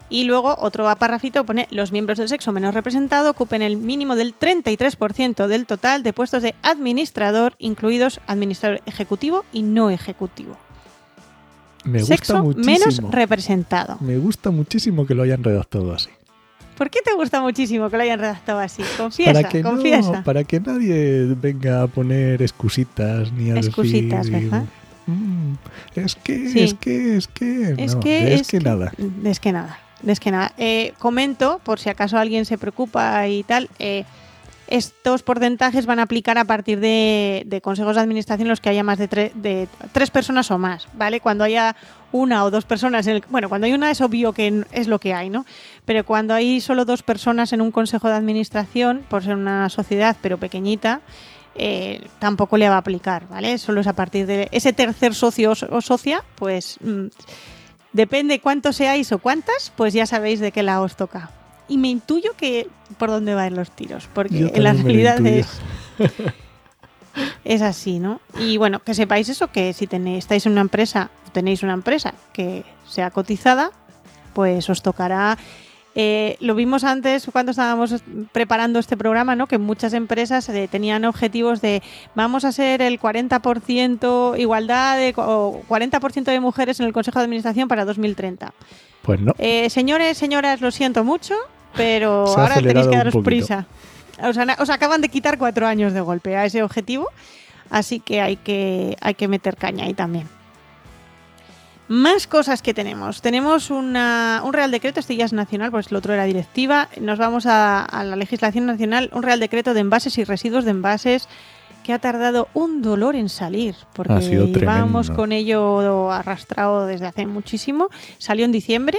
Y 0.08 0.24
luego 0.24 0.56
otro 0.58 0.86
párrafito 0.96 1.44
pone 1.44 1.68
los 1.70 1.92
miembros 1.92 2.16
del 2.16 2.30
sexo 2.30 2.52
menos 2.52 2.72
representado 2.72 3.30
ocupen 3.30 3.60
el 3.60 3.76
mínimo 3.76 4.16
del 4.16 4.34
33% 4.38 5.48
del 5.48 5.66
total 5.66 6.02
de 6.02 6.14
puestos 6.14 6.42
de 6.42 6.54
administrador, 6.62 7.56
incluidos 7.58 8.20
administrador 8.26 8.80
ejecutivo 8.86 9.44
y 9.52 9.60
no 9.62 9.90
ejecutivo. 9.90 10.56
Me 11.84 11.98
gusta 11.98 12.16
sexo 12.16 12.42
muchísimo. 12.42 12.64
menos 12.64 13.12
representado. 13.12 13.98
me 14.00 14.16
gusta 14.16 14.50
muchísimo 14.50 15.06
que 15.06 15.14
lo 15.14 15.24
hayan 15.24 15.44
redactado 15.44 15.92
así. 15.92 16.08
¿Por 16.76 16.90
qué 16.90 17.00
te 17.04 17.14
gusta 17.14 17.40
muchísimo 17.40 17.88
que 17.90 17.96
lo 17.96 18.02
hayan 18.02 18.18
redactado 18.20 18.58
así? 18.60 18.82
Confiesa, 18.96 19.32
para 19.32 19.48
que 19.48 19.62
confiesa. 19.62 20.12
No, 20.12 20.24
para 20.24 20.44
que 20.44 20.60
nadie 20.60 21.34
venga 21.40 21.82
a 21.82 21.86
poner 21.86 22.42
excusitas 22.42 23.32
ni 23.32 23.50
a 23.50 23.56
Excusitas, 23.56 24.26
decir, 24.26 24.50
¿verdad? 24.50 24.64
"Mm, 25.06 25.54
es 25.96 26.14
que, 26.16 26.48
Sí. 26.50 26.60
es 26.60 26.74
que, 26.74 27.16
es 27.16 27.28
que, 27.28 27.74
Es 27.78 27.94
no, 27.94 28.00
que 28.00 28.34
es, 28.34 28.46
que, 28.48 28.60
nada. 28.60 28.92
Es 29.24 29.40
que 29.40 29.52
nada. 29.52 29.78
Es 30.06 30.20
que 30.20 30.30
nada. 30.30 30.52
Eh, 30.58 30.92
comento, 30.98 31.60
por 31.64 31.80
si 31.80 31.88
acaso 31.88 32.18
alguien 32.18 32.44
se 32.44 32.58
preocupa 32.58 33.26
y 33.28 33.42
tal, 33.44 33.70
eh, 33.78 34.04
estos 34.68 35.22
porcentajes 35.22 35.86
van 35.86 35.98
a 35.98 36.02
aplicar 36.02 36.38
a 36.38 36.44
partir 36.44 36.80
de, 36.80 37.60
consejos 37.62 37.94
de 37.96 38.02
administración 38.02 38.48
los 38.48 38.60
que 38.60 38.68
haya 38.68 38.82
más 38.82 38.98
de, 38.98 39.08
tre- 39.08 39.32
de 39.34 39.68
tres 39.92 40.10
personas 40.10 40.50
o 40.50 40.58
más, 40.58 40.88
¿vale? 40.94 41.20
Cuando 41.20 41.44
haya 41.44 41.76
una 42.12 42.44
o 42.44 42.50
dos 42.50 42.64
personas, 42.64 43.06
en 43.06 43.16
el, 43.16 43.24
bueno, 43.28 43.48
cuando 43.48 43.66
hay 43.66 43.72
una 43.74 43.90
es 43.90 44.00
obvio 44.00 44.32
que 44.32 44.64
es 44.72 44.88
lo 44.88 44.98
que 44.98 45.14
hay, 45.14 45.30
¿no? 45.30 45.44
Pero 45.84 46.04
cuando 46.04 46.34
hay 46.34 46.60
solo 46.60 46.84
dos 46.84 47.02
personas 47.02 47.52
en 47.52 47.60
un 47.60 47.70
consejo 47.70 48.08
de 48.08 48.14
administración, 48.14 49.04
por 49.08 49.22
ser 49.22 49.36
una 49.36 49.68
sociedad 49.68 50.16
pero 50.20 50.38
pequeñita, 50.38 51.00
eh, 51.54 52.06
tampoco 52.18 52.56
le 52.56 52.68
va 52.68 52.74
a 52.74 52.78
aplicar, 52.78 53.28
¿vale? 53.28 53.58
Solo 53.58 53.80
es 53.80 53.86
a 53.86 53.92
partir 53.94 54.26
de 54.26 54.48
ese 54.52 54.72
tercer 54.72 55.14
socio 55.14 55.52
o 55.52 55.54
so- 55.54 55.68
o 55.70 55.80
socia, 55.80 56.22
pues 56.34 56.76
mm, 56.82 57.06
depende 57.92 58.40
cuántos 58.40 58.76
seáis 58.76 59.10
o 59.12 59.18
cuántas, 59.18 59.72
pues 59.76 59.94
ya 59.94 60.06
sabéis 60.06 60.40
de 60.40 60.52
qué 60.52 60.62
lado 60.62 60.84
os 60.84 60.96
toca. 60.96 61.30
Y 61.68 61.78
me 61.78 61.88
intuyo 61.88 62.32
que 62.36 62.68
por 62.98 63.10
dónde 63.10 63.34
van 63.34 63.56
los 63.56 63.70
tiros, 63.70 64.08
porque 64.14 64.52
en 64.54 64.62
la 64.62 64.72
realidad 64.72 65.24
es, 65.26 65.48
es 67.44 67.62
así, 67.62 67.98
¿no? 67.98 68.20
Y 68.38 68.56
bueno, 68.56 68.80
que 68.80 68.94
sepáis 68.94 69.28
eso, 69.28 69.48
que 69.48 69.72
si 69.72 69.86
tenéis, 69.86 70.18
estáis 70.18 70.46
en 70.46 70.52
una 70.52 70.60
empresa, 70.60 71.10
tenéis 71.32 71.62
una 71.62 71.72
empresa 71.74 72.14
que 72.32 72.64
sea 72.88 73.10
cotizada, 73.10 73.72
pues 74.32 74.70
os 74.70 74.82
tocará 74.82 75.36
eh, 75.98 76.36
lo 76.40 76.54
vimos 76.54 76.84
antes 76.84 77.26
cuando 77.32 77.52
estábamos 77.52 78.02
preparando 78.30 78.78
este 78.78 78.98
programa, 78.98 79.34
¿no? 79.34 79.46
Que 79.46 79.56
muchas 79.56 79.94
empresas 79.94 80.46
eh, 80.50 80.68
tenían 80.70 81.06
objetivos 81.06 81.62
de 81.62 81.82
vamos 82.14 82.44
a 82.44 82.52
ser 82.52 82.82
el 82.82 83.00
40% 83.00 84.38
igualdad 84.38 84.98
de, 84.98 85.14
o 85.16 85.62
40% 85.66 86.24
de 86.24 86.38
mujeres 86.38 86.80
en 86.80 86.86
el 86.86 86.92
Consejo 86.92 87.18
de 87.18 87.24
Administración 87.24 87.66
para 87.66 87.86
2030. 87.86 88.52
Pues 89.00 89.20
no. 89.20 89.32
Eh, 89.38 89.70
señores, 89.70 90.18
señoras, 90.18 90.60
lo 90.60 90.70
siento 90.70 91.02
mucho, 91.02 91.34
pero 91.76 92.26
ahora 92.26 92.54
tenéis 92.56 92.86
que 92.88 92.96
daros 92.96 93.16
prisa. 93.22 93.66
Os, 94.58 94.70
acaban 94.70 95.00
de 95.00 95.08
quitar 95.08 95.36
cuatro 95.38 95.66
años 95.66 95.92
de 95.92 96.00
golpe 96.00 96.36
a 96.36 96.44
ese 96.46 96.62
objetivo, 96.62 97.08
así 97.70 98.00
que 98.00 98.20
hay 98.20 98.36
que, 98.36 98.96
hay 99.00 99.14
que 99.14 99.28
meter 99.28 99.56
caña 99.56 99.84
ahí 99.84 99.94
también. 99.94 100.26
Más 101.88 102.26
cosas 102.26 102.62
que 102.62 102.74
tenemos. 102.74 103.22
Tenemos 103.22 103.70
una- 103.70 104.42
un 104.44 104.52
Real 104.52 104.72
Decreto, 104.72 104.98
este 104.98 105.14
ya 105.14 105.24
es 105.24 105.32
nacional, 105.32 105.70
pues 105.70 105.88
el 105.90 105.96
otro 105.96 106.12
era 106.14 106.24
directiva. 106.24 106.88
Nos 107.00 107.16
vamos 107.18 107.46
a, 107.46 107.84
a 107.84 108.02
la 108.02 108.16
legislación 108.16 108.66
nacional, 108.66 109.08
un 109.12 109.22
Real 109.22 109.38
Decreto 109.38 109.72
de 109.72 109.80
envases 109.80 110.18
y 110.18 110.24
residuos 110.24 110.64
de 110.64 110.72
envases 110.72 111.28
que 111.84 111.92
ha 111.92 112.00
tardado 112.00 112.48
un 112.54 112.82
dolor 112.82 113.14
en 113.14 113.28
salir, 113.28 113.76
porque 113.92 114.14
Ha 114.14 114.20
sido 114.20 114.50
tremendo. 114.50 115.14
con 115.14 115.30
ello 115.30 116.10
arrastrado 116.10 116.86
desde 116.86 117.06
hace 117.06 117.24
muchísimo. 117.26 117.88
Salió 118.18 118.44
en 118.44 118.50
diciembre. 118.50 118.98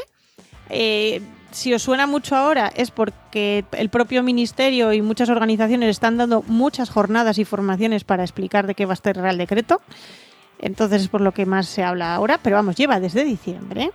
Eh, 0.70 1.22
si 1.52 1.74
os 1.74 1.82
suena 1.84 2.08
mucho 2.08 2.36
ahora 2.36 2.72
es 2.76 2.92
porque 2.92 3.66
el 3.72 3.90
propio 3.90 4.24
ministerio 4.24 4.94
y 4.94 5.02
muchas 5.02 5.30
organizaciones 5.30 5.90
están 5.90 6.18
dando 6.18 6.44
muchas 6.48 6.90
jornadas 6.90 7.38
y 7.38 7.46
formaciones 7.46 8.04
para 8.04 8.24
explicar 8.24 8.68
de 8.68 8.76
qué 8.76 8.86
va 8.86 8.94
este 8.94 9.14
Real 9.14 9.38
Decreto. 9.38 9.82
Entonces 10.60 11.04
es 11.04 11.08
por 11.08 11.22
lo 11.22 11.32
que 11.34 11.46
más 11.46 11.68
se 11.68 11.84
habla 11.84 12.16
ahora, 12.16 12.40
pero 12.42 12.56
vamos, 12.56 12.76
lleva 12.76 13.00
desde 13.00 13.24
diciembre. 13.24 13.92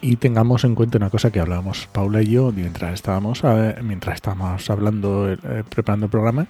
Y 0.00 0.16
tengamos 0.16 0.64
en 0.64 0.74
cuenta 0.74 0.98
una 0.98 1.10
cosa 1.10 1.30
que 1.30 1.38
hablábamos 1.38 1.86
Paula 1.92 2.22
y 2.22 2.26
yo 2.30 2.50
mientras 2.50 2.94
estábamos, 2.94 3.44
a- 3.44 3.76
mientras 3.82 4.16
estábamos 4.16 4.68
hablando, 4.70 5.30
eh, 5.32 5.38
preparando 5.68 6.06
el 6.06 6.10
programa, 6.10 6.46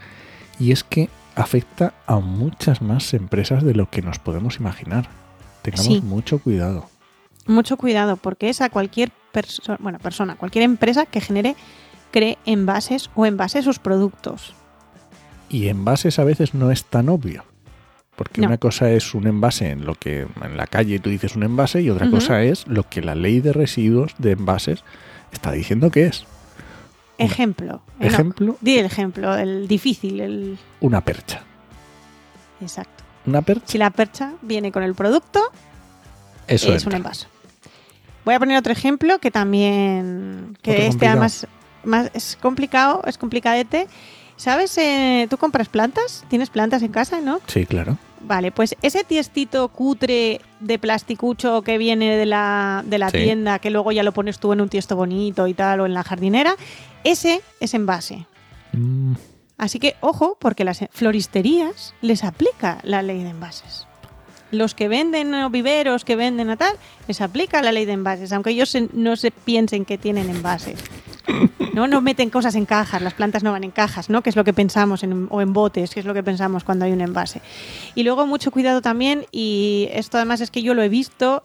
y 0.59 0.73
es 0.73 0.85
que 0.85 1.09
afecta 1.35 1.93
a 2.07 2.17
muchas 2.21 2.81
más 2.83 3.13
empresas 3.15 3.63
de 3.65 3.75
lo 3.75 3.91
que 3.91 4.01
nos 4.03 4.19
podemos 4.19 4.59
imaginar. 4.59 5.09
Tengamos 5.63 5.87
Sí. 5.87 6.01
mucho 6.03 6.39
cuidado. 6.39 6.89
Mucho 7.47 7.77
cuidado, 7.77 8.17
porque 8.17 8.49
es 8.49 8.61
a 8.61 8.71
cualquier 8.71 9.11
persona, 9.33 9.79
bueno, 9.81 9.99
persona, 9.99 10.37
cualquier 10.37 10.65
empresa 10.65 11.07
que 11.07 11.21
genere, 11.21 11.57
cree 12.11 12.39
envases 12.45 13.11
o 13.15 13.27
envase 13.27 13.63
sus 13.63 13.79
productos. 13.79 14.55
Y 15.49 15.69
envases 15.69 16.19
a 16.19 16.25
veces 16.25 16.55
no 16.55 16.71
es 16.71 16.85
tan 16.85 17.09
obvio. 17.09 17.45
Porque 18.17 18.43
No. 18.43 18.49
una 18.49 18.59
cosa 18.59 18.91
es 18.91 19.15
un 19.15 19.27
envase 19.27 19.71
en 19.71 19.85
lo 19.87 19.95
que 19.95 20.27
en 20.43 20.57
la 20.57 20.67
calle 20.67 20.99
tú 20.99 21.09
dices 21.11 21.35
un 21.35 21.43
envase 21.45 21.81
y 21.81 21.91
otra 21.91 22.11
cosa 22.11 22.43
es 22.43 22.67
lo 22.69 22.89
que 22.89 23.01
la 23.01 23.15
ley 23.15 23.41
de 23.41 23.53
residuos 23.55 24.15
de 24.19 24.33
envases 24.33 24.85
está 25.33 25.51
diciendo 25.51 25.91
que 25.91 26.07
es. 26.07 26.25
Una- 27.19 27.27
Ejemplo. 27.27 27.83
eh, 28.01 28.05
no, 28.05 28.07
Ejemplo, 28.07 28.57
di 28.61 28.77
el 28.79 28.85
ejemplo, 28.87 29.35
el 29.37 29.67
difícil, 29.67 30.21
el 30.21 30.59
una 30.81 31.01
percha. 31.01 31.43
exacto. 32.61 33.03
Una 33.27 33.41
percha 33.43 33.65
Si 33.67 33.79
la 33.79 33.91
percha 33.91 34.33
viene 34.43 34.73
con 34.73 34.83
el 34.83 34.95
producto, 34.95 35.41
Eso 36.47 36.75
es 36.75 36.85
un 36.87 36.95
envase. 36.95 37.27
Voy 38.25 38.35
a 38.35 38.39
poner 38.39 38.57
otro 38.57 38.73
ejemplo 38.73 39.19
que 39.19 39.31
también, 39.31 40.57
que 40.63 40.73
Otro 40.73 40.83
este 40.85 40.91
complicado. 41.07 41.11
además 41.13 41.47
más, 41.85 42.11
es 42.15 42.39
complicado, 42.41 43.03
es 43.07 43.19
complicadete. 43.19 43.89
¿Sabes? 44.37 44.77
eh, 44.79 45.27
¿Tú 45.31 45.37
compras 45.37 45.69
plantas? 45.69 46.25
¿Tienes 46.29 46.51
plantas 46.51 46.83
en 46.83 46.91
casa, 46.91 47.21
no? 47.21 47.41
Sí, 47.47 47.65
claro. 47.67 47.97
Vale, 48.21 48.51
pues 48.53 48.77
ese 48.83 49.05
tiestito 49.05 49.69
cutre 49.69 50.41
de 50.61 50.79
plasticucho 50.79 51.63
que 51.63 51.77
viene 51.79 52.17
de 52.17 52.27
la, 52.27 52.83
de 52.87 52.99
la 52.99 53.11
Sí. 53.11 53.19
tienda, 53.19 53.59
que 53.59 53.71
luego 53.71 53.93
ya 53.93 54.03
lo 54.03 54.13
pones 54.13 54.39
tú 54.39 54.53
en 54.53 54.61
un 54.61 54.69
tiesto 54.69 54.97
bonito 54.97 55.47
y 55.49 55.55
tal, 55.55 55.81
o 55.81 55.87
en 55.87 55.95
la 55.95 56.03
jardinera, 56.03 56.55
ese 57.05 57.41
es 57.61 57.75
envase. 57.75 58.27
Mm, 58.73 59.15
Así 59.59 59.79
que 59.79 59.95
ojo, 60.01 60.37
porque 60.41 60.65
las 60.65 60.81
floristerías 60.91 61.95
les 62.01 62.25
aplica 62.25 62.79
la 62.83 63.03
ley 63.03 63.23
de 63.23 63.31
envases. 63.31 63.87
Los 64.53 64.75
que 64.75 64.87
venden 64.87 65.35
o 65.35 65.51
viveros 65.51 66.05
que 66.05 66.15
venden 66.15 66.49
a 66.51 66.57
tal, 66.57 66.77
les 67.09 67.21
aplica 67.21 67.61
la 67.63 67.73
ley 67.73 67.85
de 67.87 67.93
envases, 67.93 68.33
aunque 68.33 68.51
ellos 68.51 68.77
no 68.93 69.17
se 69.17 69.31
piensen 69.33 69.85
que 69.85 69.99
tienen 69.99 70.31
envases. 70.31 70.79
No, 71.73 71.87
no 71.87 72.01
meten 72.03 72.29
cosas 72.31 72.55
en 72.55 72.67
cajas, 72.67 73.01
las 73.01 73.15
plantas 73.15 73.43
no 73.43 73.53
van 73.53 73.65
en 73.65 73.71
cajas, 73.71 74.11
¿no? 74.11 74.23
Que 74.23 74.29
es 74.31 74.37
lo 74.37 74.45
que 74.45 74.53
pensamos, 74.53 75.03
en- 75.03 75.27
o 75.31 75.41
en 75.41 75.53
botes, 75.55 75.95
que 75.95 76.01
es 76.01 76.07
lo 76.07 76.13
que 76.15 76.23
pensamos 76.23 76.65
cuando 76.65 76.85
hay 76.85 76.93
un 76.93 77.01
envase. 77.01 77.41
Y 77.95 78.03
luego 78.03 78.27
mucho 78.27 78.51
cuidado 78.51 78.83
también, 78.83 79.27
y 79.33 79.89
esto 79.93 80.19
además 80.19 80.41
es 80.43 80.51
que 80.51 80.63
yo 80.63 80.75
lo 80.75 80.83
he 80.83 80.89
visto, 80.89 81.43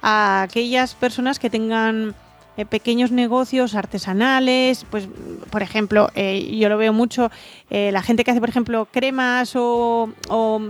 a 0.00 0.42
aquellas 0.42 0.94
personas 0.94 1.38
que 1.38 1.50
tengan 1.50 2.14
eh, 2.56 2.64
pequeños 2.66 3.10
negocios 3.10 3.74
artesanales, 3.74 4.86
pues 4.90 5.08
por 5.50 5.62
ejemplo, 5.62 6.10
eh, 6.14 6.56
yo 6.58 6.68
lo 6.68 6.78
veo 6.78 6.92
mucho, 6.92 7.30
eh, 7.70 7.90
la 7.92 8.02
gente 8.02 8.24
que 8.24 8.30
hace 8.30 8.40
por 8.40 8.48
ejemplo 8.48 8.86
cremas 8.90 9.54
o, 9.56 10.10
o- 10.28 10.60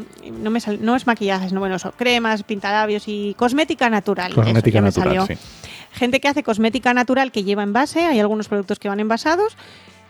no, 0.42 0.50
me 0.50 0.60
sal- 0.60 0.78
no 0.82 0.96
es 0.96 1.06
maquillajes, 1.06 1.52
no 1.52 1.60
bueno, 1.60 1.76
eso, 1.76 1.92
cremas, 1.92 2.42
pintalabios 2.42 3.04
y 3.06 3.34
cosmética 3.34 3.88
natural. 3.90 4.34
cosmética 4.34 4.80
natural, 4.80 5.26
sí. 5.26 5.34
Gente 5.92 6.20
que 6.20 6.28
hace 6.28 6.42
cosmética 6.42 6.92
natural 6.92 7.32
que 7.32 7.42
lleva 7.44 7.62
envase, 7.62 8.04
hay 8.04 8.20
algunos 8.20 8.48
productos 8.48 8.78
que 8.78 8.88
van 8.88 9.00
envasados. 9.00 9.56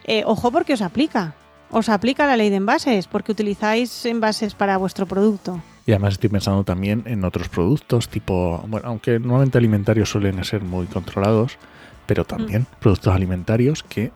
eh, 0.05 0.23
ojo 0.25 0.51
porque 0.53 0.73
os 0.75 0.83
aplica. 0.83 1.35
Os 1.71 1.89
aplica 1.89 2.27
la 2.29 2.37
ley 2.37 2.49
de 2.51 2.57
envases 2.57 3.09
porque 3.09 3.33
utilizáis 3.33 4.05
envases 4.07 4.55
para 4.55 4.77
vuestro 4.77 5.05
producto. 5.07 5.61
Y 5.87 5.93
además 5.93 6.15
estoy 6.15 6.31
pensando 6.31 6.65
también 6.65 7.05
en 7.07 7.25
otros 7.25 7.49
productos, 7.49 8.09
tipo, 8.09 8.65
bueno, 8.67 8.89
aunque 8.89 9.19
normalmente 9.21 9.57
alimentarios 9.59 10.11
suelen 10.11 10.43
ser 10.45 10.63
muy 10.63 10.87
controlados, 10.87 11.59
pero 12.07 12.25
también 12.25 12.63
Mm. 12.63 12.81
productos 12.81 13.15
alimentarios 13.15 13.83
que 13.85 14.11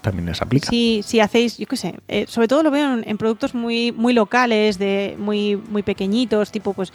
también 0.00 0.26
les 0.26 0.40
aplica. 0.40 0.68
Si, 0.70 1.02
si 1.04 1.20
hacéis, 1.20 1.58
yo 1.58 1.66
qué 1.66 1.76
sé, 1.76 1.96
eh, 2.08 2.26
sobre 2.28 2.48
todo 2.48 2.62
lo 2.62 2.70
veo 2.70 2.94
en, 2.94 3.08
en 3.08 3.18
productos 3.18 3.54
muy, 3.54 3.92
muy 3.92 4.12
locales, 4.14 4.78
de 4.78 5.16
muy, 5.18 5.56
muy 5.56 5.82
pequeñitos, 5.82 6.50
tipo 6.52 6.72
pues 6.74 6.92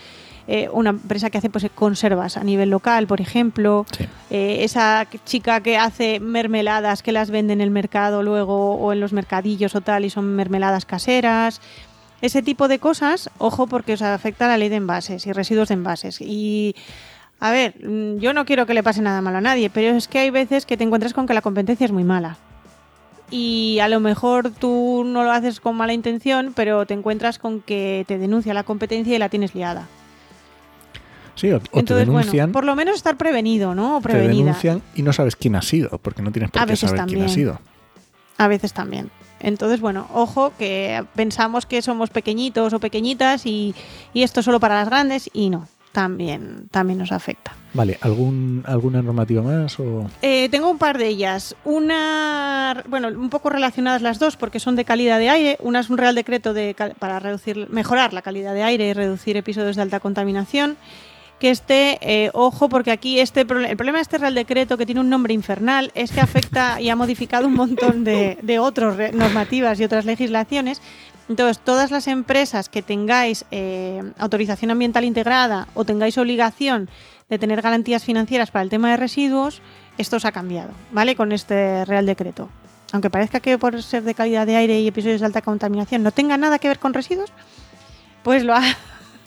eh, 0.47 0.69
una 0.71 0.91
empresa 0.91 1.29
que 1.29 1.37
hace 1.37 1.49
pues 1.49 1.67
conservas 1.75 2.37
a 2.37 2.43
nivel 2.43 2.69
local, 2.69 3.05
por 3.07 3.21
ejemplo. 3.21 3.85
Sí. 3.95 4.05
Eh, 4.31 4.63
esa 4.63 5.07
chica 5.25 5.61
que 5.61 5.77
hace 5.77 6.19
mermeladas 6.19 7.03
que 7.03 7.11
las 7.11 7.29
vende 7.29 7.53
en 7.53 7.61
el 7.61 7.69
mercado 7.69 8.23
luego 8.23 8.75
o 8.75 8.93
en 8.93 8.99
los 8.99 9.13
mercadillos 9.13 9.75
o 9.75 9.81
tal 9.81 10.05
y 10.05 10.09
son 10.09 10.35
mermeladas 10.35 10.85
caseras. 10.85 11.61
Ese 12.21 12.41
tipo 12.41 12.67
de 12.67 12.79
cosas, 12.79 13.29
ojo 13.37 13.67
porque 13.67 13.93
os 13.93 14.01
afecta 14.01 14.47
la 14.47 14.57
ley 14.57 14.69
de 14.69 14.75
envases 14.75 15.25
y 15.25 15.33
residuos 15.33 15.69
de 15.69 15.73
envases. 15.73 16.21
Y 16.21 16.75
a 17.39 17.51
ver, 17.51 17.73
mm, 17.83 18.19
yo 18.19 18.33
no 18.33 18.45
quiero 18.45 18.65
que 18.65 18.75
le 18.75 18.83
pase 18.83 19.01
nada 19.01 19.21
malo 19.21 19.39
a 19.39 19.41
nadie, 19.41 19.69
pero 19.69 19.95
es 19.95 20.07
que 20.07 20.19
hay 20.19 20.29
veces 20.29 20.65
que 20.65 20.77
te 20.77 20.83
encuentras 20.83 21.13
con 21.13 21.25
que 21.25 21.33
la 21.33 21.41
competencia 21.41 21.85
es 21.85 21.91
muy 21.91 22.03
mala. 22.03 22.37
Y 23.31 23.79
a 23.79 23.87
lo 23.87 23.99
mejor 23.99 24.51
tú 24.51 25.03
no 25.05 25.23
lo 25.23 25.31
haces 25.31 25.59
con 25.59 25.75
mala 25.75 25.93
intención, 25.93 26.53
pero 26.55 26.85
te 26.85 26.93
encuentras 26.93 27.39
con 27.39 27.61
que 27.61 28.05
te 28.07 28.17
denuncia 28.17 28.53
la 28.53 28.63
competencia 28.63 29.15
y 29.15 29.19
la 29.19 29.29
tienes 29.29 29.55
liada. 29.55 29.87
Sí, 31.35 31.51
o, 31.51 31.59
te 31.59 31.95
denuncian, 31.95 32.51
bueno, 32.51 32.51
por 32.51 32.65
lo 32.65 32.75
menos 32.75 32.97
estar 32.97 33.17
prevenido, 33.17 33.73
¿no? 33.73 33.97
O 33.97 34.01
te 34.01 34.09
prevenida. 34.09 34.45
denuncian 34.45 34.81
y 34.93 35.01
no 35.01 35.13
sabes 35.13 35.35
quién 35.35 35.55
ha 35.55 35.61
sido, 35.61 35.97
porque 35.97 36.21
no 36.21 36.31
tienes 36.31 36.51
por 36.51 36.67
qué 36.67 36.75
saber 36.75 37.05
quién 37.05 37.23
ha 37.23 37.29
sido. 37.29 37.59
A 38.37 38.47
veces 38.47 38.73
también. 38.73 39.09
Entonces, 39.41 39.81
bueno, 39.81 40.07
ojo 40.13 40.53
que 40.57 41.03
pensamos 41.15 41.65
que 41.65 41.81
somos 41.81 42.09
pequeñitos 42.09 42.73
o 42.73 42.79
pequeñitas 42.79 43.45
y, 43.45 43.75
y 44.13 44.23
esto 44.23 44.39
es 44.39 44.45
solo 44.45 44.59
para 44.59 44.75
las 44.75 44.87
grandes 44.87 45.29
y 45.33 45.49
no, 45.49 45.67
también, 45.91 46.67
también 46.71 46.99
nos 46.99 47.11
afecta. 47.11 47.53
Vale, 47.73 47.97
¿algún, 48.01 48.63
¿alguna 48.67 49.01
normativa 49.01 49.41
más? 49.41 49.79
O... 49.79 50.09
Eh, 50.21 50.49
tengo 50.49 50.69
un 50.69 50.77
par 50.77 50.97
de 50.97 51.07
ellas. 51.07 51.55
Una, 51.63 52.83
bueno, 52.89 53.07
un 53.07 53.29
poco 53.29 53.49
relacionadas 53.49 54.01
las 54.01 54.19
dos 54.19 54.35
porque 54.35 54.59
son 54.59 54.75
de 54.75 54.85
calidad 54.85 55.19
de 55.19 55.29
aire. 55.29 55.57
Una 55.61 55.79
es 55.79 55.89
un 55.89 55.97
real 55.97 56.15
decreto 56.15 56.53
de, 56.53 56.75
para 56.99 57.19
reducir, 57.19 57.69
mejorar 57.69 58.13
la 58.13 58.21
calidad 58.21 58.53
de 58.53 58.63
aire 58.63 58.89
y 58.89 58.93
reducir 58.93 59.37
episodios 59.37 59.77
de 59.77 59.83
alta 59.83 59.99
contaminación. 60.01 60.77
Que 61.41 61.49
este, 61.49 61.97
eh, 62.01 62.29
ojo, 62.33 62.69
porque 62.69 62.91
aquí 62.91 63.19
este 63.19 63.41
el 63.41 63.47
problema 63.47 63.97
de 63.97 64.03
este 64.03 64.19
real 64.19 64.35
decreto 64.35 64.77
que 64.77 64.85
tiene 64.85 65.01
un 65.01 65.09
nombre 65.09 65.33
infernal 65.33 65.91
es 65.95 66.11
que 66.11 66.21
afecta 66.21 66.79
y 66.79 66.89
ha 66.89 66.95
modificado 66.95 67.47
un 67.47 67.55
montón 67.55 68.03
de, 68.03 68.37
de 68.43 68.59
otras 68.59 69.11
normativas 69.11 69.79
y 69.79 69.83
otras 69.83 70.05
legislaciones. 70.05 70.83
Entonces, 71.29 71.57
todas 71.57 71.89
las 71.89 72.05
empresas 72.05 72.69
que 72.69 72.83
tengáis 72.83 73.45
eh, 73.49 74.03
autorización 74.19 74.69
ambiental 74.69 75.03
integrada 75.03 75.67
o 75.73 75.83
tengáis 75.83 76.15
obligación 76.19 76.91
de 77.27 77.39
tener 77.39 77.63
garantías 77.63 78.03
financieras 78.03 78.51
para 78.51 78.61
el 78.61 78.69
tema 78.69 78.91
de 78.91 78.97
residuos, 78.97 79.63
esto 79.97 80.19
se 80.19 80.27
ha 80.27 80.31
cambiado, 80.31 80.69
¿vale? 80.91 81.15
Con 81.15 81.31
este 81.31 81.85
Real 81.85 82.05
Decreto. 82.05 82.49
Aunque 82.91 83.09
parezca 83.09 83.39
que 83.39 83.57
por 83.57 83.81
ser 83.81 84.03
de 84.03 84.13
calidad 84.13 84.45
de 84.45 84.57
aire 84.57 84.79
y 84.79 84.87
episodios 84.87 85.21
de 85.21 85.25
alta 85.25 85.41
contaminación 85.41 86.03
no 86.03 86.11
tenga 86.11 86.37
nada 86.37 86.59
que 86.59 86.67
ver 86.67 86.77
con 86.77 86.93
residuos, 86.93 87.31
pues 88.21 88.43
lo 88.43 88.53
ha... 88.53 88.61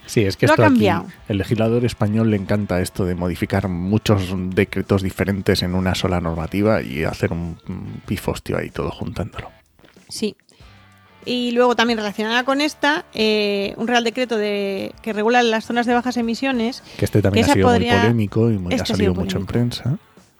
Sí, 0.06 0.22
es 0.24 0.36
que 0.36 0.46
Lo 0.46 0.52
ha 0.52 0.54
esto 0.54 0.62
aquí, 0.64 0.72
cambiado. 0.72 1.06
el 1.28 1.38
legislador 1.38 1.84
español 1.84 2.30
le 2.30 2.36
encanta 2.36 2.80
esto 2.80 3.04
de 3.04 3.14
modificar 3.14 3.68
muchos 3.68 4.34
decretos 4.54 5.02
diferentes 5.02 5.62
en 5.62 5.74
una 5.74 5.94
sola 5.94 6.20
normativa 6.20 6.82
y 6.82 7.04
hacer 7.04 7.32
un, 7.32 7.56
pifostio 8.06 8.58
ahí 8.58 8.70
todo 8.70 8.90
juntándolo. 8.90 9.50
Sí. 10.08 10.36
Y 11.26 11.52
luego 11.52 11.74
también 11.74 11.98
relacionada 11.98 12.44
con 12.44 12.60
esta, 12.60 13.06
eh, 13.14 13.72
un 13.78 13.88
Real 13.88 14.04
Decreto 14.04 14.36
de, 14.36 14.92
que 15.00 15.14
regula 15.14 15.42
las 15.42 15.64
zonas 15.64 15.86
de 15.86 15.94
bajas 15.94 16.18
emisiones. 16.18 16.82
Que 16.98 17.06
este 17.06 17.22
también 17.22 17.46
Que 17.46 17.52
ha 17.52 17.54
sido 17.54 17.68
podría- 17.68 17.92
muy 17.92 18.00
polémico 18.02 18.50
y 18.50 18.58
muy, 18.58 18.74
este 18.74 18.92
ha 18.92 18.96
salido 18.96 19.14
mucho 19.14 19.38
en 19.38 19.46
prensa. 19.46 19.98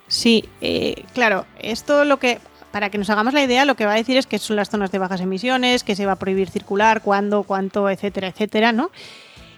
Sí, 0.08 0.44
eh, 0.60 1.04
claro, 1.14 1.46
esto 1.58 2.04
lo 2.04 2.18
que, 2.18 2.38
para 2.70 2.90
que 2.90 2.98
nos 2.98 3.08
hagamos 3.08 3.32
la 3.32 3.42
idea, 3.42 3.64
lo 3.64 3.76
que 3.76 3.86
va 3.86 3.92
a 3.92 3.96
decir 3.96 4.18
es 4.18 4.26
que 4.26 4.38
son 4.38 4.56
las 4.56 4.68
zonas 4.68 4.92
de 4.92 4.98
bajas 4.98 5.22
emisiones, 5.22 5.84
que 5.84 5.96
se 5.96 6.04
va 6.04 6.12
a 6.12 6.16
prohibir 6.16 6.50
circular, 6.50 7.00
cuándo, 7.00 7.44
cuánto, 7.44 7.88
etcétera, 7.88 8.28
etcétera, 8.28 8.72
¿no? 8.72 8.90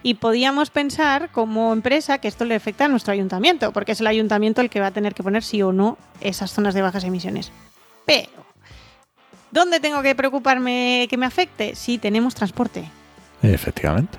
Y 0.06 0.14
podíamos 0.14 0.70
pensar 0.70 1.30
como 1.32 1.72
empresa 1.72 2.18
que 2.18 2.28
esto 2.28 2.44
le 2.44 2.54
afecta 2.54 2.84
a 2.84 2.88
nuestro 2.88 3.12
ayuntamiento, 3.12 3.72
porque 3.72 3.90
es 3.90 4.00
el 4.00 4.06
ayuntamiento 4.06 4.60
el 4.60 4.70
que 4.70 4.78
va 4.78 4.86
a 4.86 4.90
tener 4.92 5.14
que 5.14 5.25
poner 5.25 5.42
sí 5.42 5.60
o 5.62 5.72
no 5.72 5.98
esas 6.20 6.52
zonas 6.52 6.75
de 6.75 6.82
bajas 6.82 7.02
emisiones. 7.02 7.50
Pero, 8.04 8.28
¿dónde 9.50 9.80
tengo 9.80 10.02
que 10.02 10.14
preocuparme 10.14 11.08
que 11.10 11.16
me 11.16 11.26
afecte? 11.26 11.75
Si 11.75 11.98
tenemos 11.98 12.36
transporte. 12.36 12.88
Efectivamente. 13.42 14.16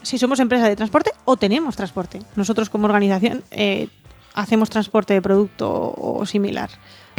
Si 0.00 0.16
somos 0.16 0.40
empresa 0.40 0.66
de 0.66 0.74
transporte 0.74 1.10
o 1.26 1.36
tenemos 1.36 1.76
transporte. 1.76 2.20
Nosotros 2.34 2.70
como 2.70 2.86
organización 2.86 3.44
eh, 3.50 3.88
hacemos 4.32 4.70
transporte 4.70 5.12
de 5.12 5.20
producto 5.20 5.94
o 5.98 6.24
similar, 6.24 6.70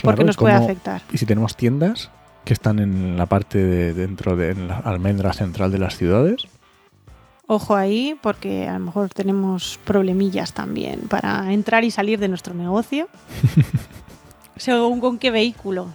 porque 0.01 0.24
nos 0.24 0.38
puede 0.38 0.55
afectar. 0.55 1.03
Y 1.13 1.20
si 1.20 1.27
tenemos 1.27 1.55
tiendas 1.55 2.10
que 2.46 2.53
están 2.53 2.79
en 2.79 3.15
la 3.15 3.27
parte 3.27 3.60
de 3.60 3.93
dentro 3.93 4.36
de 4.36 4.50
en 4.50 4.70
la 4.70 4.79
almendra 4.79 5.34
central 5.34 5.72
de 5.72 5.77
las 5.77 5.98
ciudades, 5.98 6.48
Ojo 7.53 7.75
ahí, 7.75 8.17
porque 8.22 8.70
a 8.70 8.79
lo 8.79 8.86
mejor 8.86 9.10
tenemos 9.10 9.77
problemillas 9.84 10.53
también 10.53 11.01
para 11.10 11.51
entrar 11.51 11.84
y 11.84 11.91
salir 11.91 12.17
de 12.17 12.29
nuestro 12.29 12.53
negocio. 12.53 13.10
Según 14.55 15.01
con 15.01 15.17
qué 15.17 15.31
vehículo. 15.31 15.89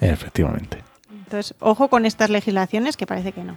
efectivamente. 0.00 0.84
Entonces, 1.10 1.56
ojo 1.58 1.88
con 1.88 2.06
estas 2.06 2.30
legislaciones 2.30 2.96
que 2.96 3.04
parece 3.04 3.32
que 3.32 3.42
no. 3.42 3.56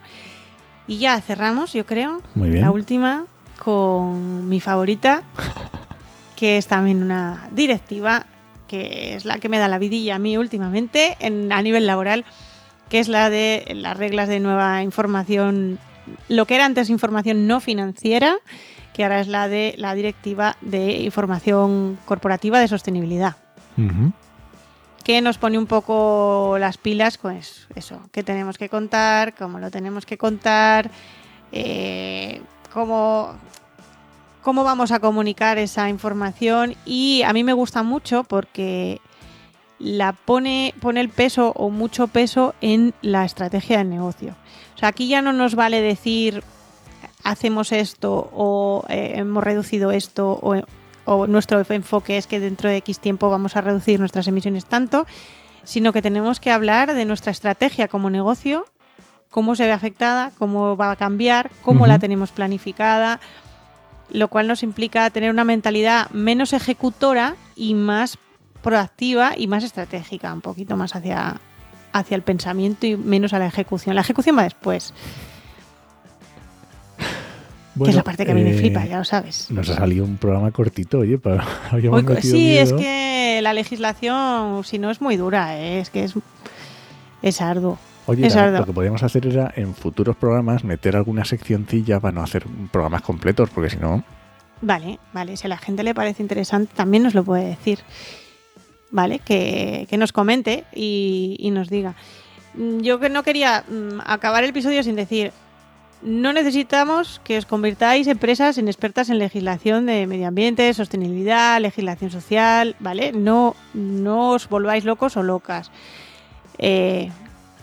Y 0.88 0.98
ya 0.98 1.22
cerramos, 1.22 1.72
yo 1.72 1.86
creo, 1.86 2.24
Muy 2.34 2.50
bien. 2.50 2.64
la 2.64 2.72
última 2.72 3.26
con 3.64 4.50
mi 4.50 4.60
favorita, 4.60 5.22
que 6.36 6.58
es 6.58 6.66
también 6.66 7.04
una 7.04 7.48
directiva, 7.52 8.26
que 8.68 9.14
es 9.16 9.26
la 9.26 9.38
que 9.38 9.50
me 9.50 9.60
da 9.60 9.68
la 9.68 9.78
vidilla 9.78 10.16
a 10.16 10.20
mí 10.20 10.36
últimamente 10.36 11.16
en, 11.20 11.52
a 11.52 11.62
nivel 11.62 11.86
laboral, 11.86 12.26
que 12.90 12.98
es 12.98 13.08
la 13.08 13.30
de 13.30 13.72
las 13.76 13.96
reglas 13.96 14.30
de 14.30 14.40
nueva 14.40 14.82
información, 14.82 15.78
lo 16.28 16.46
que 16.46 16.56
era 16.56 16.66
antes 16.66 16.90
información 16.90 17.48
no 17.48 17.60
financiera, 17.60 18.38
que 18.94 19.04
ahora 19.04 19.22
es 19.22 19.28
la 19.28 19.48
de 19.48 19.76
la 19.78 19.96
directiva 19.96 20.58
de 20.62 20.98
información 21.04 21.98
corporativa 22.06 22.60
de 22.60 22.68
sostenibilidad. 22.68 23.38
Que 25.04 25.22
nos 25.22 25.38
pone 25.38 25.58
un 25.58 25.66
poco 25.66 26.58
las 26.60 26.78
pilas 26.78 27.18
con 27.18 27.34
eso, 27.34 27.68
eso, 27.76 28.02
qué 28.12 28.24
tenemos 28.24 28.58
que 28.58 28.68
contar, 28.68 29.36
cómo 29.36 29.58
lo 29.60 29.72
tenemos 29.72 30.06
que 30.06 30.18
contar, 30.18 30.92
eh, 31.54 32.42
cómo, 32.74 33.36
cómo 34.44 34.66
vamos 34.66 34.92
a 34.92 35.00
comunicar 35.00 35.58
esa 35.58 35.90
información. 35.90 36.76
Y 36.86 37.24
a 37.24 37.32
mí 37.32 37.46
me 37.46 37.54
gusta 37.54 37.84
mucho 37.84 38.26
porque 38.26 39.00
la 39.80 40.14
pone, 40.14 40.74
pone 40.82 41.00
el 41.00 41.10
peso 41.10 41.54
o 41.56 41.70
mucho 41.70 42.08
peso 42.08 42.54
en 42.62 42.94
la 43.02 43.26
estrategia 43.26 43.78
del 43.78 43.90
negocio. 43.90 44.36
O 44.76 44.78
sea, 44.78 44.90
aquí 44.90 45.08
ya 45.08 45.22
no 45.22 45.34
nos 45.34 45.56
vale 45.56 45.82
decir 45.82 46.44
hacemos 47.24 47.72
esto 47.72 48.30
o 48.34 48.86
eh, 48.90 49.14
hemos 49.16 49.44
reducido 49.44 49.92
esto 49.92 50.40
o, 50.42 50.56
o 51.06 51.28
nuestro 51.28 51.64
enfoque 51.70 52.18
es 52.18 52.28
que 52.28 52.40
dentro 52.40 52.70
de 52.70 52.78
X 52.78 53.00
tiempo 53.00 53.30
vamos 53.30 53.56
a 53.56 53.62
reducir 53.62 54.00
nuestras 54.00 54.28
emisiones 54.28 54.66
tanto, 54.66 55.06
sino 55.64 55.94
que 55.94 56.02
tenemos 56.02 56.40
que 56.40 56.52
hablar 56.52 56.94
de 56.94 57.06
nuestra 57.06 57.32
estrategia 57.32 57.88
como 57.88 58.10
negocio, 58.10 58.66
cómo 59.30 59.56
se 59.56 59.66
ve 59.66 59.72
afectada, 59.72 60.32
cómo 60.38 60.76
va 60.76 60.92
a 60.92 60.96
cambiar, 60.96 61.52
cómo 61.62 61.88
la 61.88 62.00
tenemos 62.00 62.32
planificada, 62.32 63.20
lo 64.12 64.28
cual 64.28 64.48
nos 64.48 64.64
implica 64.64 65.10
tener 65.10 65.30
una 65.30 65.44
mentalidad 65.44 66.10
menos 66.12 66.54
ejecutora 66.54 67.36
y 67.56 67.76
más 67.76 68.18
proactiva 68.62 69.34
y 69.38 69.48
más 69.48 69.64
estratégica, 69.64 70.34
un 70.34 70.42
poquito 70.42 70.76
más 70.78 70.96
hacia, 70.96 71.38
hacia 71.94 72.16
el 72.16 72.22
pensamiento 72.22 72.86
y 72.86 72.96
menos 72.96 73.34
a 73.34 73.40
la 73.40 73.48
ejecución. 73.48 73.96
La 73.96 74.02
ejecución 74.02 74.38
va 74.38 74.44
después, 74.44 74.94
que 77.84 77.90
es 77.90 77.96
la 77.96 78.04
parte 78.04 78.26
que 78.26 78.32
a 78.32 78.36
mí 78.36 78.44
me 78.44 78.52
eh, 78.52 78.58
flipa, 78.58 78.86
ya 78.86 78.98
lo 78.98 79.06
sabes. 79.06 79.50
Nos 79.52 79.70
ha 79.70 79.76
salido 79.76 80.04
un 80.04 80.18
programa 80.18 80.52
cortito, 80.52 81.00
oye, 81.00 81.18
para, 81.18 81.46
habíamos 81.72 82.04
metido 82.04 82.36
sí, 82.36 82.58
es 82.58 82.74
que 82.74 83.40
la 83.42 83.54
legislación, 83.54 84.64
si 84.64 84.80
no, 84.80 84.92
es 84.92 85.02
muy 85.02 85.18
dura, 85.18 85.58
¿eh? 85.58 85.80
es 85.80 85.90
que 85.90 86.04
es, 86.04 86.14
es 87.22 87.42
arduo. 87.42 87.78
Oye, 88.06 88.26
es 88.26 88.36
lo 88.36 88.66
que 88.66 88.74
podríamos 88.74 89.04
hacer 89.04 89.28
era 89.28 89.54
en 89.56 89.76
futuros 89.76 90.16
programas 90.16 90.64
meter 90.64 90.96
alguna 90.96 91.26
seccioncilla 91.26 92.00
para 92.00 92.12
no 92.12 92.24
hacer 92.24 92.44
programas 92.72 93.04
completos, 93.04 93.52
porque 93.52 93.70
si 93.70 93.78
no, 93.78 94.04
Vale, 94.62 95.00
vale, 95.14 95.38
si 95.38 95.48
a 95.48 95.50
la 95.50 95.58
gente 95.58 95.84
le 95.84 95.94
parece 95.94 96.22
interesante, 96.22 96.74
también 96.76 97.04
nos 97.04 97.14
lo 97.14 97.24
puede 97.24 97.46
decir. 97.46 97.80
¿Vale? 98.92 99.20
Que, 99.20 99.86
que 99.90 99.98
nos 99.98 100.12
comente 100.12 100.64
y, 100.74 101.36
y 101.40 101.52
nos 101.52 101.70
diga. 101.70 101.96
Mm, 102.56 102.80
Yo 102.80 103.00
que 103.00 103.10
no 103.10 103.22
quería 103.24 103.64
mm, 103.70 104.00
acabar 104.06 104.44
el 104.44 104.50
episodio 104.50 104.82
sin 104.82 104.96
decir, 104.96 105.32
no 106.02 106.34
necesitamos 106.34 107.22
que 107.24 107.38
os 107.38 107.46
convirtáis 107.46 108.08
empresas 108.08 108.58
en 108.58 108.68
expertas 108.68 109.10
en 109.10 109.20
legislación 109.20 109.86
de 109.86 110.08
medio 110.08 110.28
ambiente, 110.30 110.74
sostenibilidad, 110.74 111.60
legislación 111.62 112.10
social, 112.10 112.76
¿vale? 112.80 113.12
No, 113.12 113.56
no 113.74 114.32
os 114.32 114.48
volváis 114.50 114.86
locos 114.86 115.18
o 115.18 115.24
locas. 115.24 115.70
Eh, 116.58 117.12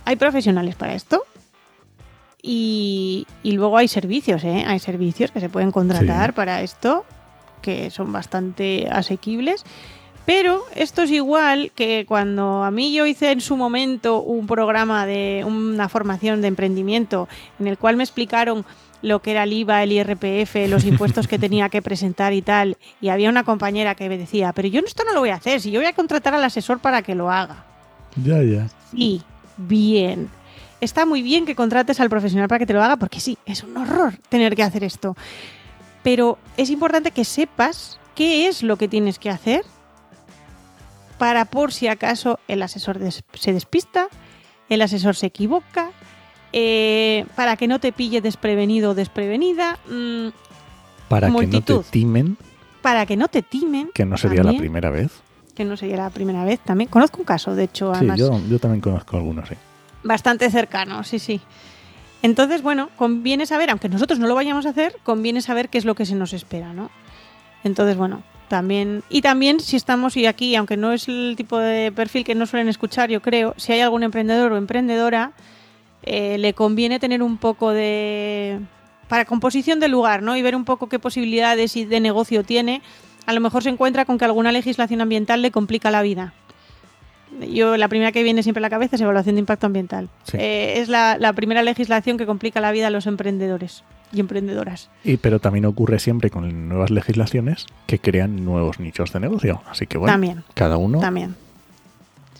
hay 0.05 0.17
profesionales 0.17 0.75
para 0.77 0.95
esto. 0.95 1.25
Y, 2.43 3.27
y 3.43 3.53
luego 3.53 3.77
hay 3.77 3.89
servicios, 3.89 4.45
¿eh? 4.45 4.65
Hay 4.67 4.79
servicios 4.79 5.33
que 5.33 5.41
se 5.41 5.49
pueden 5.49 5.73
contratar 5.73 6.31
Sí. 6.31 6.37
para 6.37 6.63
esto, 6.63 7.05
que 7.63 7.91
son 7.91 8.13
bastante 8.13 8.87
asequibles. 8.91 9.65
Pero 10.27 10.65
esto 10.75 11.03
es 11.03 11.13
igual 11.13 11.71
que 11.77 12.05
cuando 12.07 12.65
a 12.65 12.73
mí 12.73 12.93
yo 12.93 13.07
hice 13.07 13.31
en 13.31 13.41
su 13.41 13.57
momento 13.57 14.21
un 14.21 14.49
programa 14.49 15.07
de 15.07 15.45
una 15.47 15.89
formación 15.89 16.43
de 16.43 16.49
emprendimiento 16.49 17.29
en 17.61 17.69
el 17.69 17.79
cual 17.79 17.97
me 17.97 18.03
explicaron 18.03 18.67
lo 19.03 19.23
que 19.23 19.31
era 19.31 19.45
el 19.45 19.53
IVA, 19.53 19.85
el 19.85 19.93
IRPF, 19.93 20.69
los 20.69 20.85
impuestos 20.85 21.29
que 21.29 21.39
tenía 21.39 21.69
que 21.69 21.81
presentar 21.81 22.33
y 22.33 22.43
tal. 22.43 22.77
Y 23.01 23.09
había 23.09 23.31
una 23.31 23.45
compañera 23.45 23.95
que 23.95 24.09
me 24.09 24.19
decía, 24.19 24.53
pero 24.53 24.67
yo 24.67 24.81
esto 24.85 25.05
no 25.05 25.15
lo 25.15 25.21
voy 25.21 25.31
a 25.31 25.37
hacer, 25.37 25.61
si 25.61 25.71
yo 25.71 25.79
voy 25.79 25.87
a 25.87 25.93
contratar 25.93 26.35
al 26.35 26.43
asesor 26.43 26.81
para 26.81 27.03
que 27.03 27.15
lo 27.15 27.31
haga. 27.31 27.65
ya, 28.17 28.43
ya. 28.43 28.67
Sí, 28.91 29.23
bien. 29.57 30.29
Está 30.81 31.07
muy 31.07 31.23
bien 31.23 31.47
que 31.47 31.55
contrates 31.55 32.01
al 32.01 32.11
profesional 32.11 32.49
para 32.49 32.59
que 32.59 32.67
te 32.67 32.73
lo 32.73 32.83
haga, 32.83 32.97
porque 32.97 33.21
sí, 33.21 33.39
es 33.47 33.63
un 33.63 33.77
horror 33.77 34.15
tener 34.29 34.57
que 34.57 34.65
hacer 34.65 34.83
esto. 34.83 35.17
Pero 36.03 36.39
es 36.57 36.69
importante 36.71 37.13
que 37.13 37.25
sepas 37.25 37.99
qué 38.17 38.49
es 38.49 38.65
lo 38.65 38.77
que 38.77 38.89
tienes 38.89 39.19
que 39.19 39.31
hacer 39.31 39.65
para 41.19 41.45
por 41.47 41.73
si 41.73 41.89
acaso 41.89 42.39
el 42.49 42.63
asesor 42.63 42.99
des- 42.99 43.23
se 43.35 43.53
despista, 43.53 44.09
el 44.69 44.83
asesor 44.83 45.15
se 45.17 45.27
equivoca, 45.27 45.91
eh, 46.53 47.27
para 47.35 47.57
que 47.57 47.67
no 47.69 47.79
te 47.81 47.93
pille 47.93 48.21
desprevenido 48.21 48.91
o 48.91 48.95
desprevenida, 48.95 49.79
mm, 49.89 50.29
Para 51.09 51.29
que 51.29 51.47
no 51.47 51.61
te 51.63 51.79
timen, 51.91 52.37
para 52.83 53.07
que 53.07 53.17
no 53.17 53.29
te 53.29 53.43
timen, 53.43 53.91
que 53.95 54.05
no 54.05 54.17
sería 54.17 54.43
la 54.43 54.53
primera 54.57 54.91
vez. 54.91 55.11
que 55.55 55.65
no 55.65 55.77
sería 55.77 55.97
la 55.97 56.11
primera 56.11 56.45
vez 56.45 56.61
también. 56.61 56.91
Conozco 56.91 57.19
un 57.19 57.25
caso, 57.25 57.55
de 57.55 57.65
hecho, 57.65 57.95
Sí, 57.95 58.07
yo 58.17 58.59
también 58.59 58.81
conozco 58.83 59.17
algunos, 59.17 59.49
sí. 59.49 59.55
Bastante 60.03 60.51
cercano, 60.51 61.03
sí, 61.03 61.19
sí. 61.19 61.41
Entonces, 62.23 62.61
bueno, 62.63 62.91
conviene 62.97 63.47
saber, 63.47 63.71
aunque 63.71 63.89
nosotros 63.89 64.19
no 64.19 64.27
lo 64.27 64.35
vayamos 64.35 64.67
a 64.67 64.71
hacer, 64.71 64.97
conviene 65.03 65.41
saber 65.41 65.69
qué 65.71 65.79
es 65.79 65.85
lo 65.87 65.95
que 65.95 66.05
se 66.07 66.15
nos 66.15 66.33
espera, 66.35 66.73
¿no? 66.75 66.91
Entonces, 67.65 67.97
bueno, 67.97 68.23
también. 68.49 69.03
Y 69.09 69.23
también, 69.23 69.61
si 69.61 69.77
estamos, 69.77 70.17
y 70.17 70.27
aquí, 70.27 70.55
aunque 70.57 70.77
no 70.77 70.93
es 70.93 71.09
el 71.09 71.35
tipo 71.37 71.59
de 71.59 71.93
perfil 71.93 72.25
que 72.25 72.35
no 72.35 72.47
suelen 72.47 72.69
escuchar, 72.69 73.11
yo 73.11 73.21
creo, 73.21 73.55
si 73.57 73.73
hay 73.73 73.81
algún 73.81 74.03
emprendedor 74.03 74.53
o 74.53 74.57
emprendedora, 74.57 75.33
eh, 76.03 76.39
le 76.39 76.55
conviene 76.55 76.99
tener 76.99 77.23
un 77.23 77.39
poco 77.39 77.71
de. 77.71 78.61
para 79.09 79.25
composición 79.25 79.81
del 79.81 79.93
lugar, 79.93 80.23
¿no? 80.23 80.37
Y 80.37 80.43
ver 80.43 80.57
un 80.57 80.65
poco 80.65 80.89
qué 80.89 80.99
posibilidades 80.99 81.77
y 81.77 81.85
de 81.85 82.01
negocio 82.01 82.45
tiene. 82.45 82.83
A 83.27 83.33
lo 83.33 83.41
mejor 83.41 83.63
se 83.63 83.71
encuentra 83.71 84.05
con 84.05 84.19
que 84.19 84.25
alguna 84.25 84.53
legislación 84.53 85.01
ambiental 85.01 85.43
le 85.43 85.51
complica 85.51 85.91
la 85.91 86.03
vida. 86.03 86.33
Yo, 87.51 87.77
la 87.77 87.89
primera 87.89 88.13
que 88.13 88.23
viene 88.23 88.43
siempre 88.43 88.61
a 88.61 88.63
la 88.63 88.71
cabeza 88.71 88.97
es 88.97 89.03
evaluación 89.03 89.35
de 89.35 89.41
impacto 89.41 89.67
ambiental. 89.67 90.09
Sí. 90.25 90.37
Eh, 90.39 90.75
es 90.79 90.89
la, 90.89 91.19
la 91.19 91.33
primera 91.33 91.63
legislación 91.63 92.19
que 92.19 92.25
complica 92.25 92.61
la 92.61 92.71
vida 92.71 92.87
a 92.87 92.91
los 92.91 93.07
emprendedores 93.07 93.83
y 94.13 94.21
emprendedoras. 94.21 94.89
Y, 95.05 95.17
pero 95.17 95.41
también 95.41 95.65
ocurre 95.67 95.99
siempre 95.99 96.31
con 96.31 96.69
nuevas 96.69 96.91
legislaciones 96.91 97.67
que 97.87 97.99
crean 97.99 98.45
nuevos 98.45 98.81
nichos 98.81 99.13
de 99.13 99.21
negocio. 99.21 99.63
Así 99.69 99.87
que 99.87 99.99
bueno, 99.99 100.13
También, 100.13 100.45
cada 100.55 100.77
uno 100.77 101.01
también. 101.01 101.35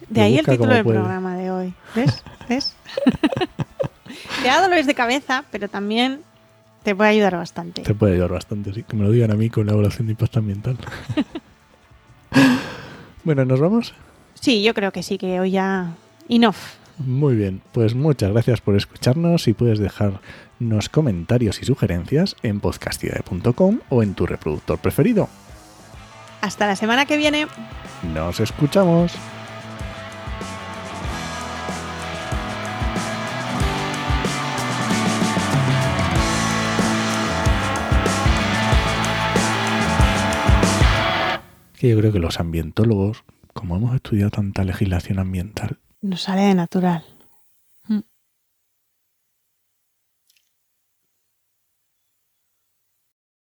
De 0.09 0.21
ahí 0.21 0.39
el 0.39 0.47
título 0.47 0.73
del 0.73 0.85
puede. 0.85 0.99
programa 0.99 1.37
de 1.37 1.51
hoy. 1.51 1.75
¿Ves? 1.95 2.23
¿Ves? 2.49 2.77
te 4.43 4.49
da 4.49 4.63
dolores 4.63 4.87
de 4.87 4.95
cabeza, 4.95 5.45
pero 5.51 5.69
también 5.69 6.21
te 6.85 6.95
puede 6.95 7.11
ayudar 7.11 7.37
bastante. 7.37 7.83
te 7.83 7.95
puede 7.95 8.13
ayudar 8.15 8.31
bastante, 8.31 8.73
sí. 8.73 8.85
Que 8.85 8.97
me 8.97 9.03
lo 9.05 9.11
digan 9.11 9.33
a 9.33 9.35
mí 9.35 9.51
con 9.51 9.67
la 9.67 9.73
evaluación 9.73 10.07
de 10.07 10.13
impacto 10.13 10.39
ambiental. 10.39 10.77
bueno, 13.25 13.45
¿nos 13.45 13.59
vamos? 13.59 13.95
Sí, 14.35 14.63
yo 14.63 14.75
creo 14.75 14.93
que 14.93 15.03
sí, 15.03 15.19
que 15.19 15.41
hoy 15.41 15.51
ya. 15.53 15.95
Enough. 16.29 16.55
Muy 16.99 17.37
bien, 17.37 17.61
pues 17.73 17.95
muchas 17.95 18.33
gracias 18.33 18.61
por 18.61 18.75
escucharnos 18.75 19.49
y 19.49 19.53
puedes 19.53 19.79
dejarnos 19.79 20.89
comentarios 20.91 21.61
y 21.61 21.67
sugerencias 21.67 22.37
en 22.43 22.61
podcastidade.com 22.61 23.81
o 23.91 24.03
en 24.03 24.15
tu 24.15 24.27
reproductor 24.27 24.79
preferido. 24.79 25.29
Hasta 26.41 26.67
la 26.67 26.77
semana 26.77 27.05
que 27.05 27.17
viene. 27.17 27.49
Nos 28.15 28.41
escuchamos. 28.41 29.13
Que 41.77 41.91
yo 41.91 41.99
creo 41.99 42.11
que 42.11 42.19
los 42.19 42.41
ambientólogos, 42.41 43.25
como 43.53 43.77
hemos 43.77 43.95
estudiado 43.95 44.31
tanta 44.31 44.65
legislación 44.65 45.19
ambiental, 45.19 45.79
Nos 46.03 46.23
sale 46.23 46.43
de 46.43 46.55
natural. 46.55 47.16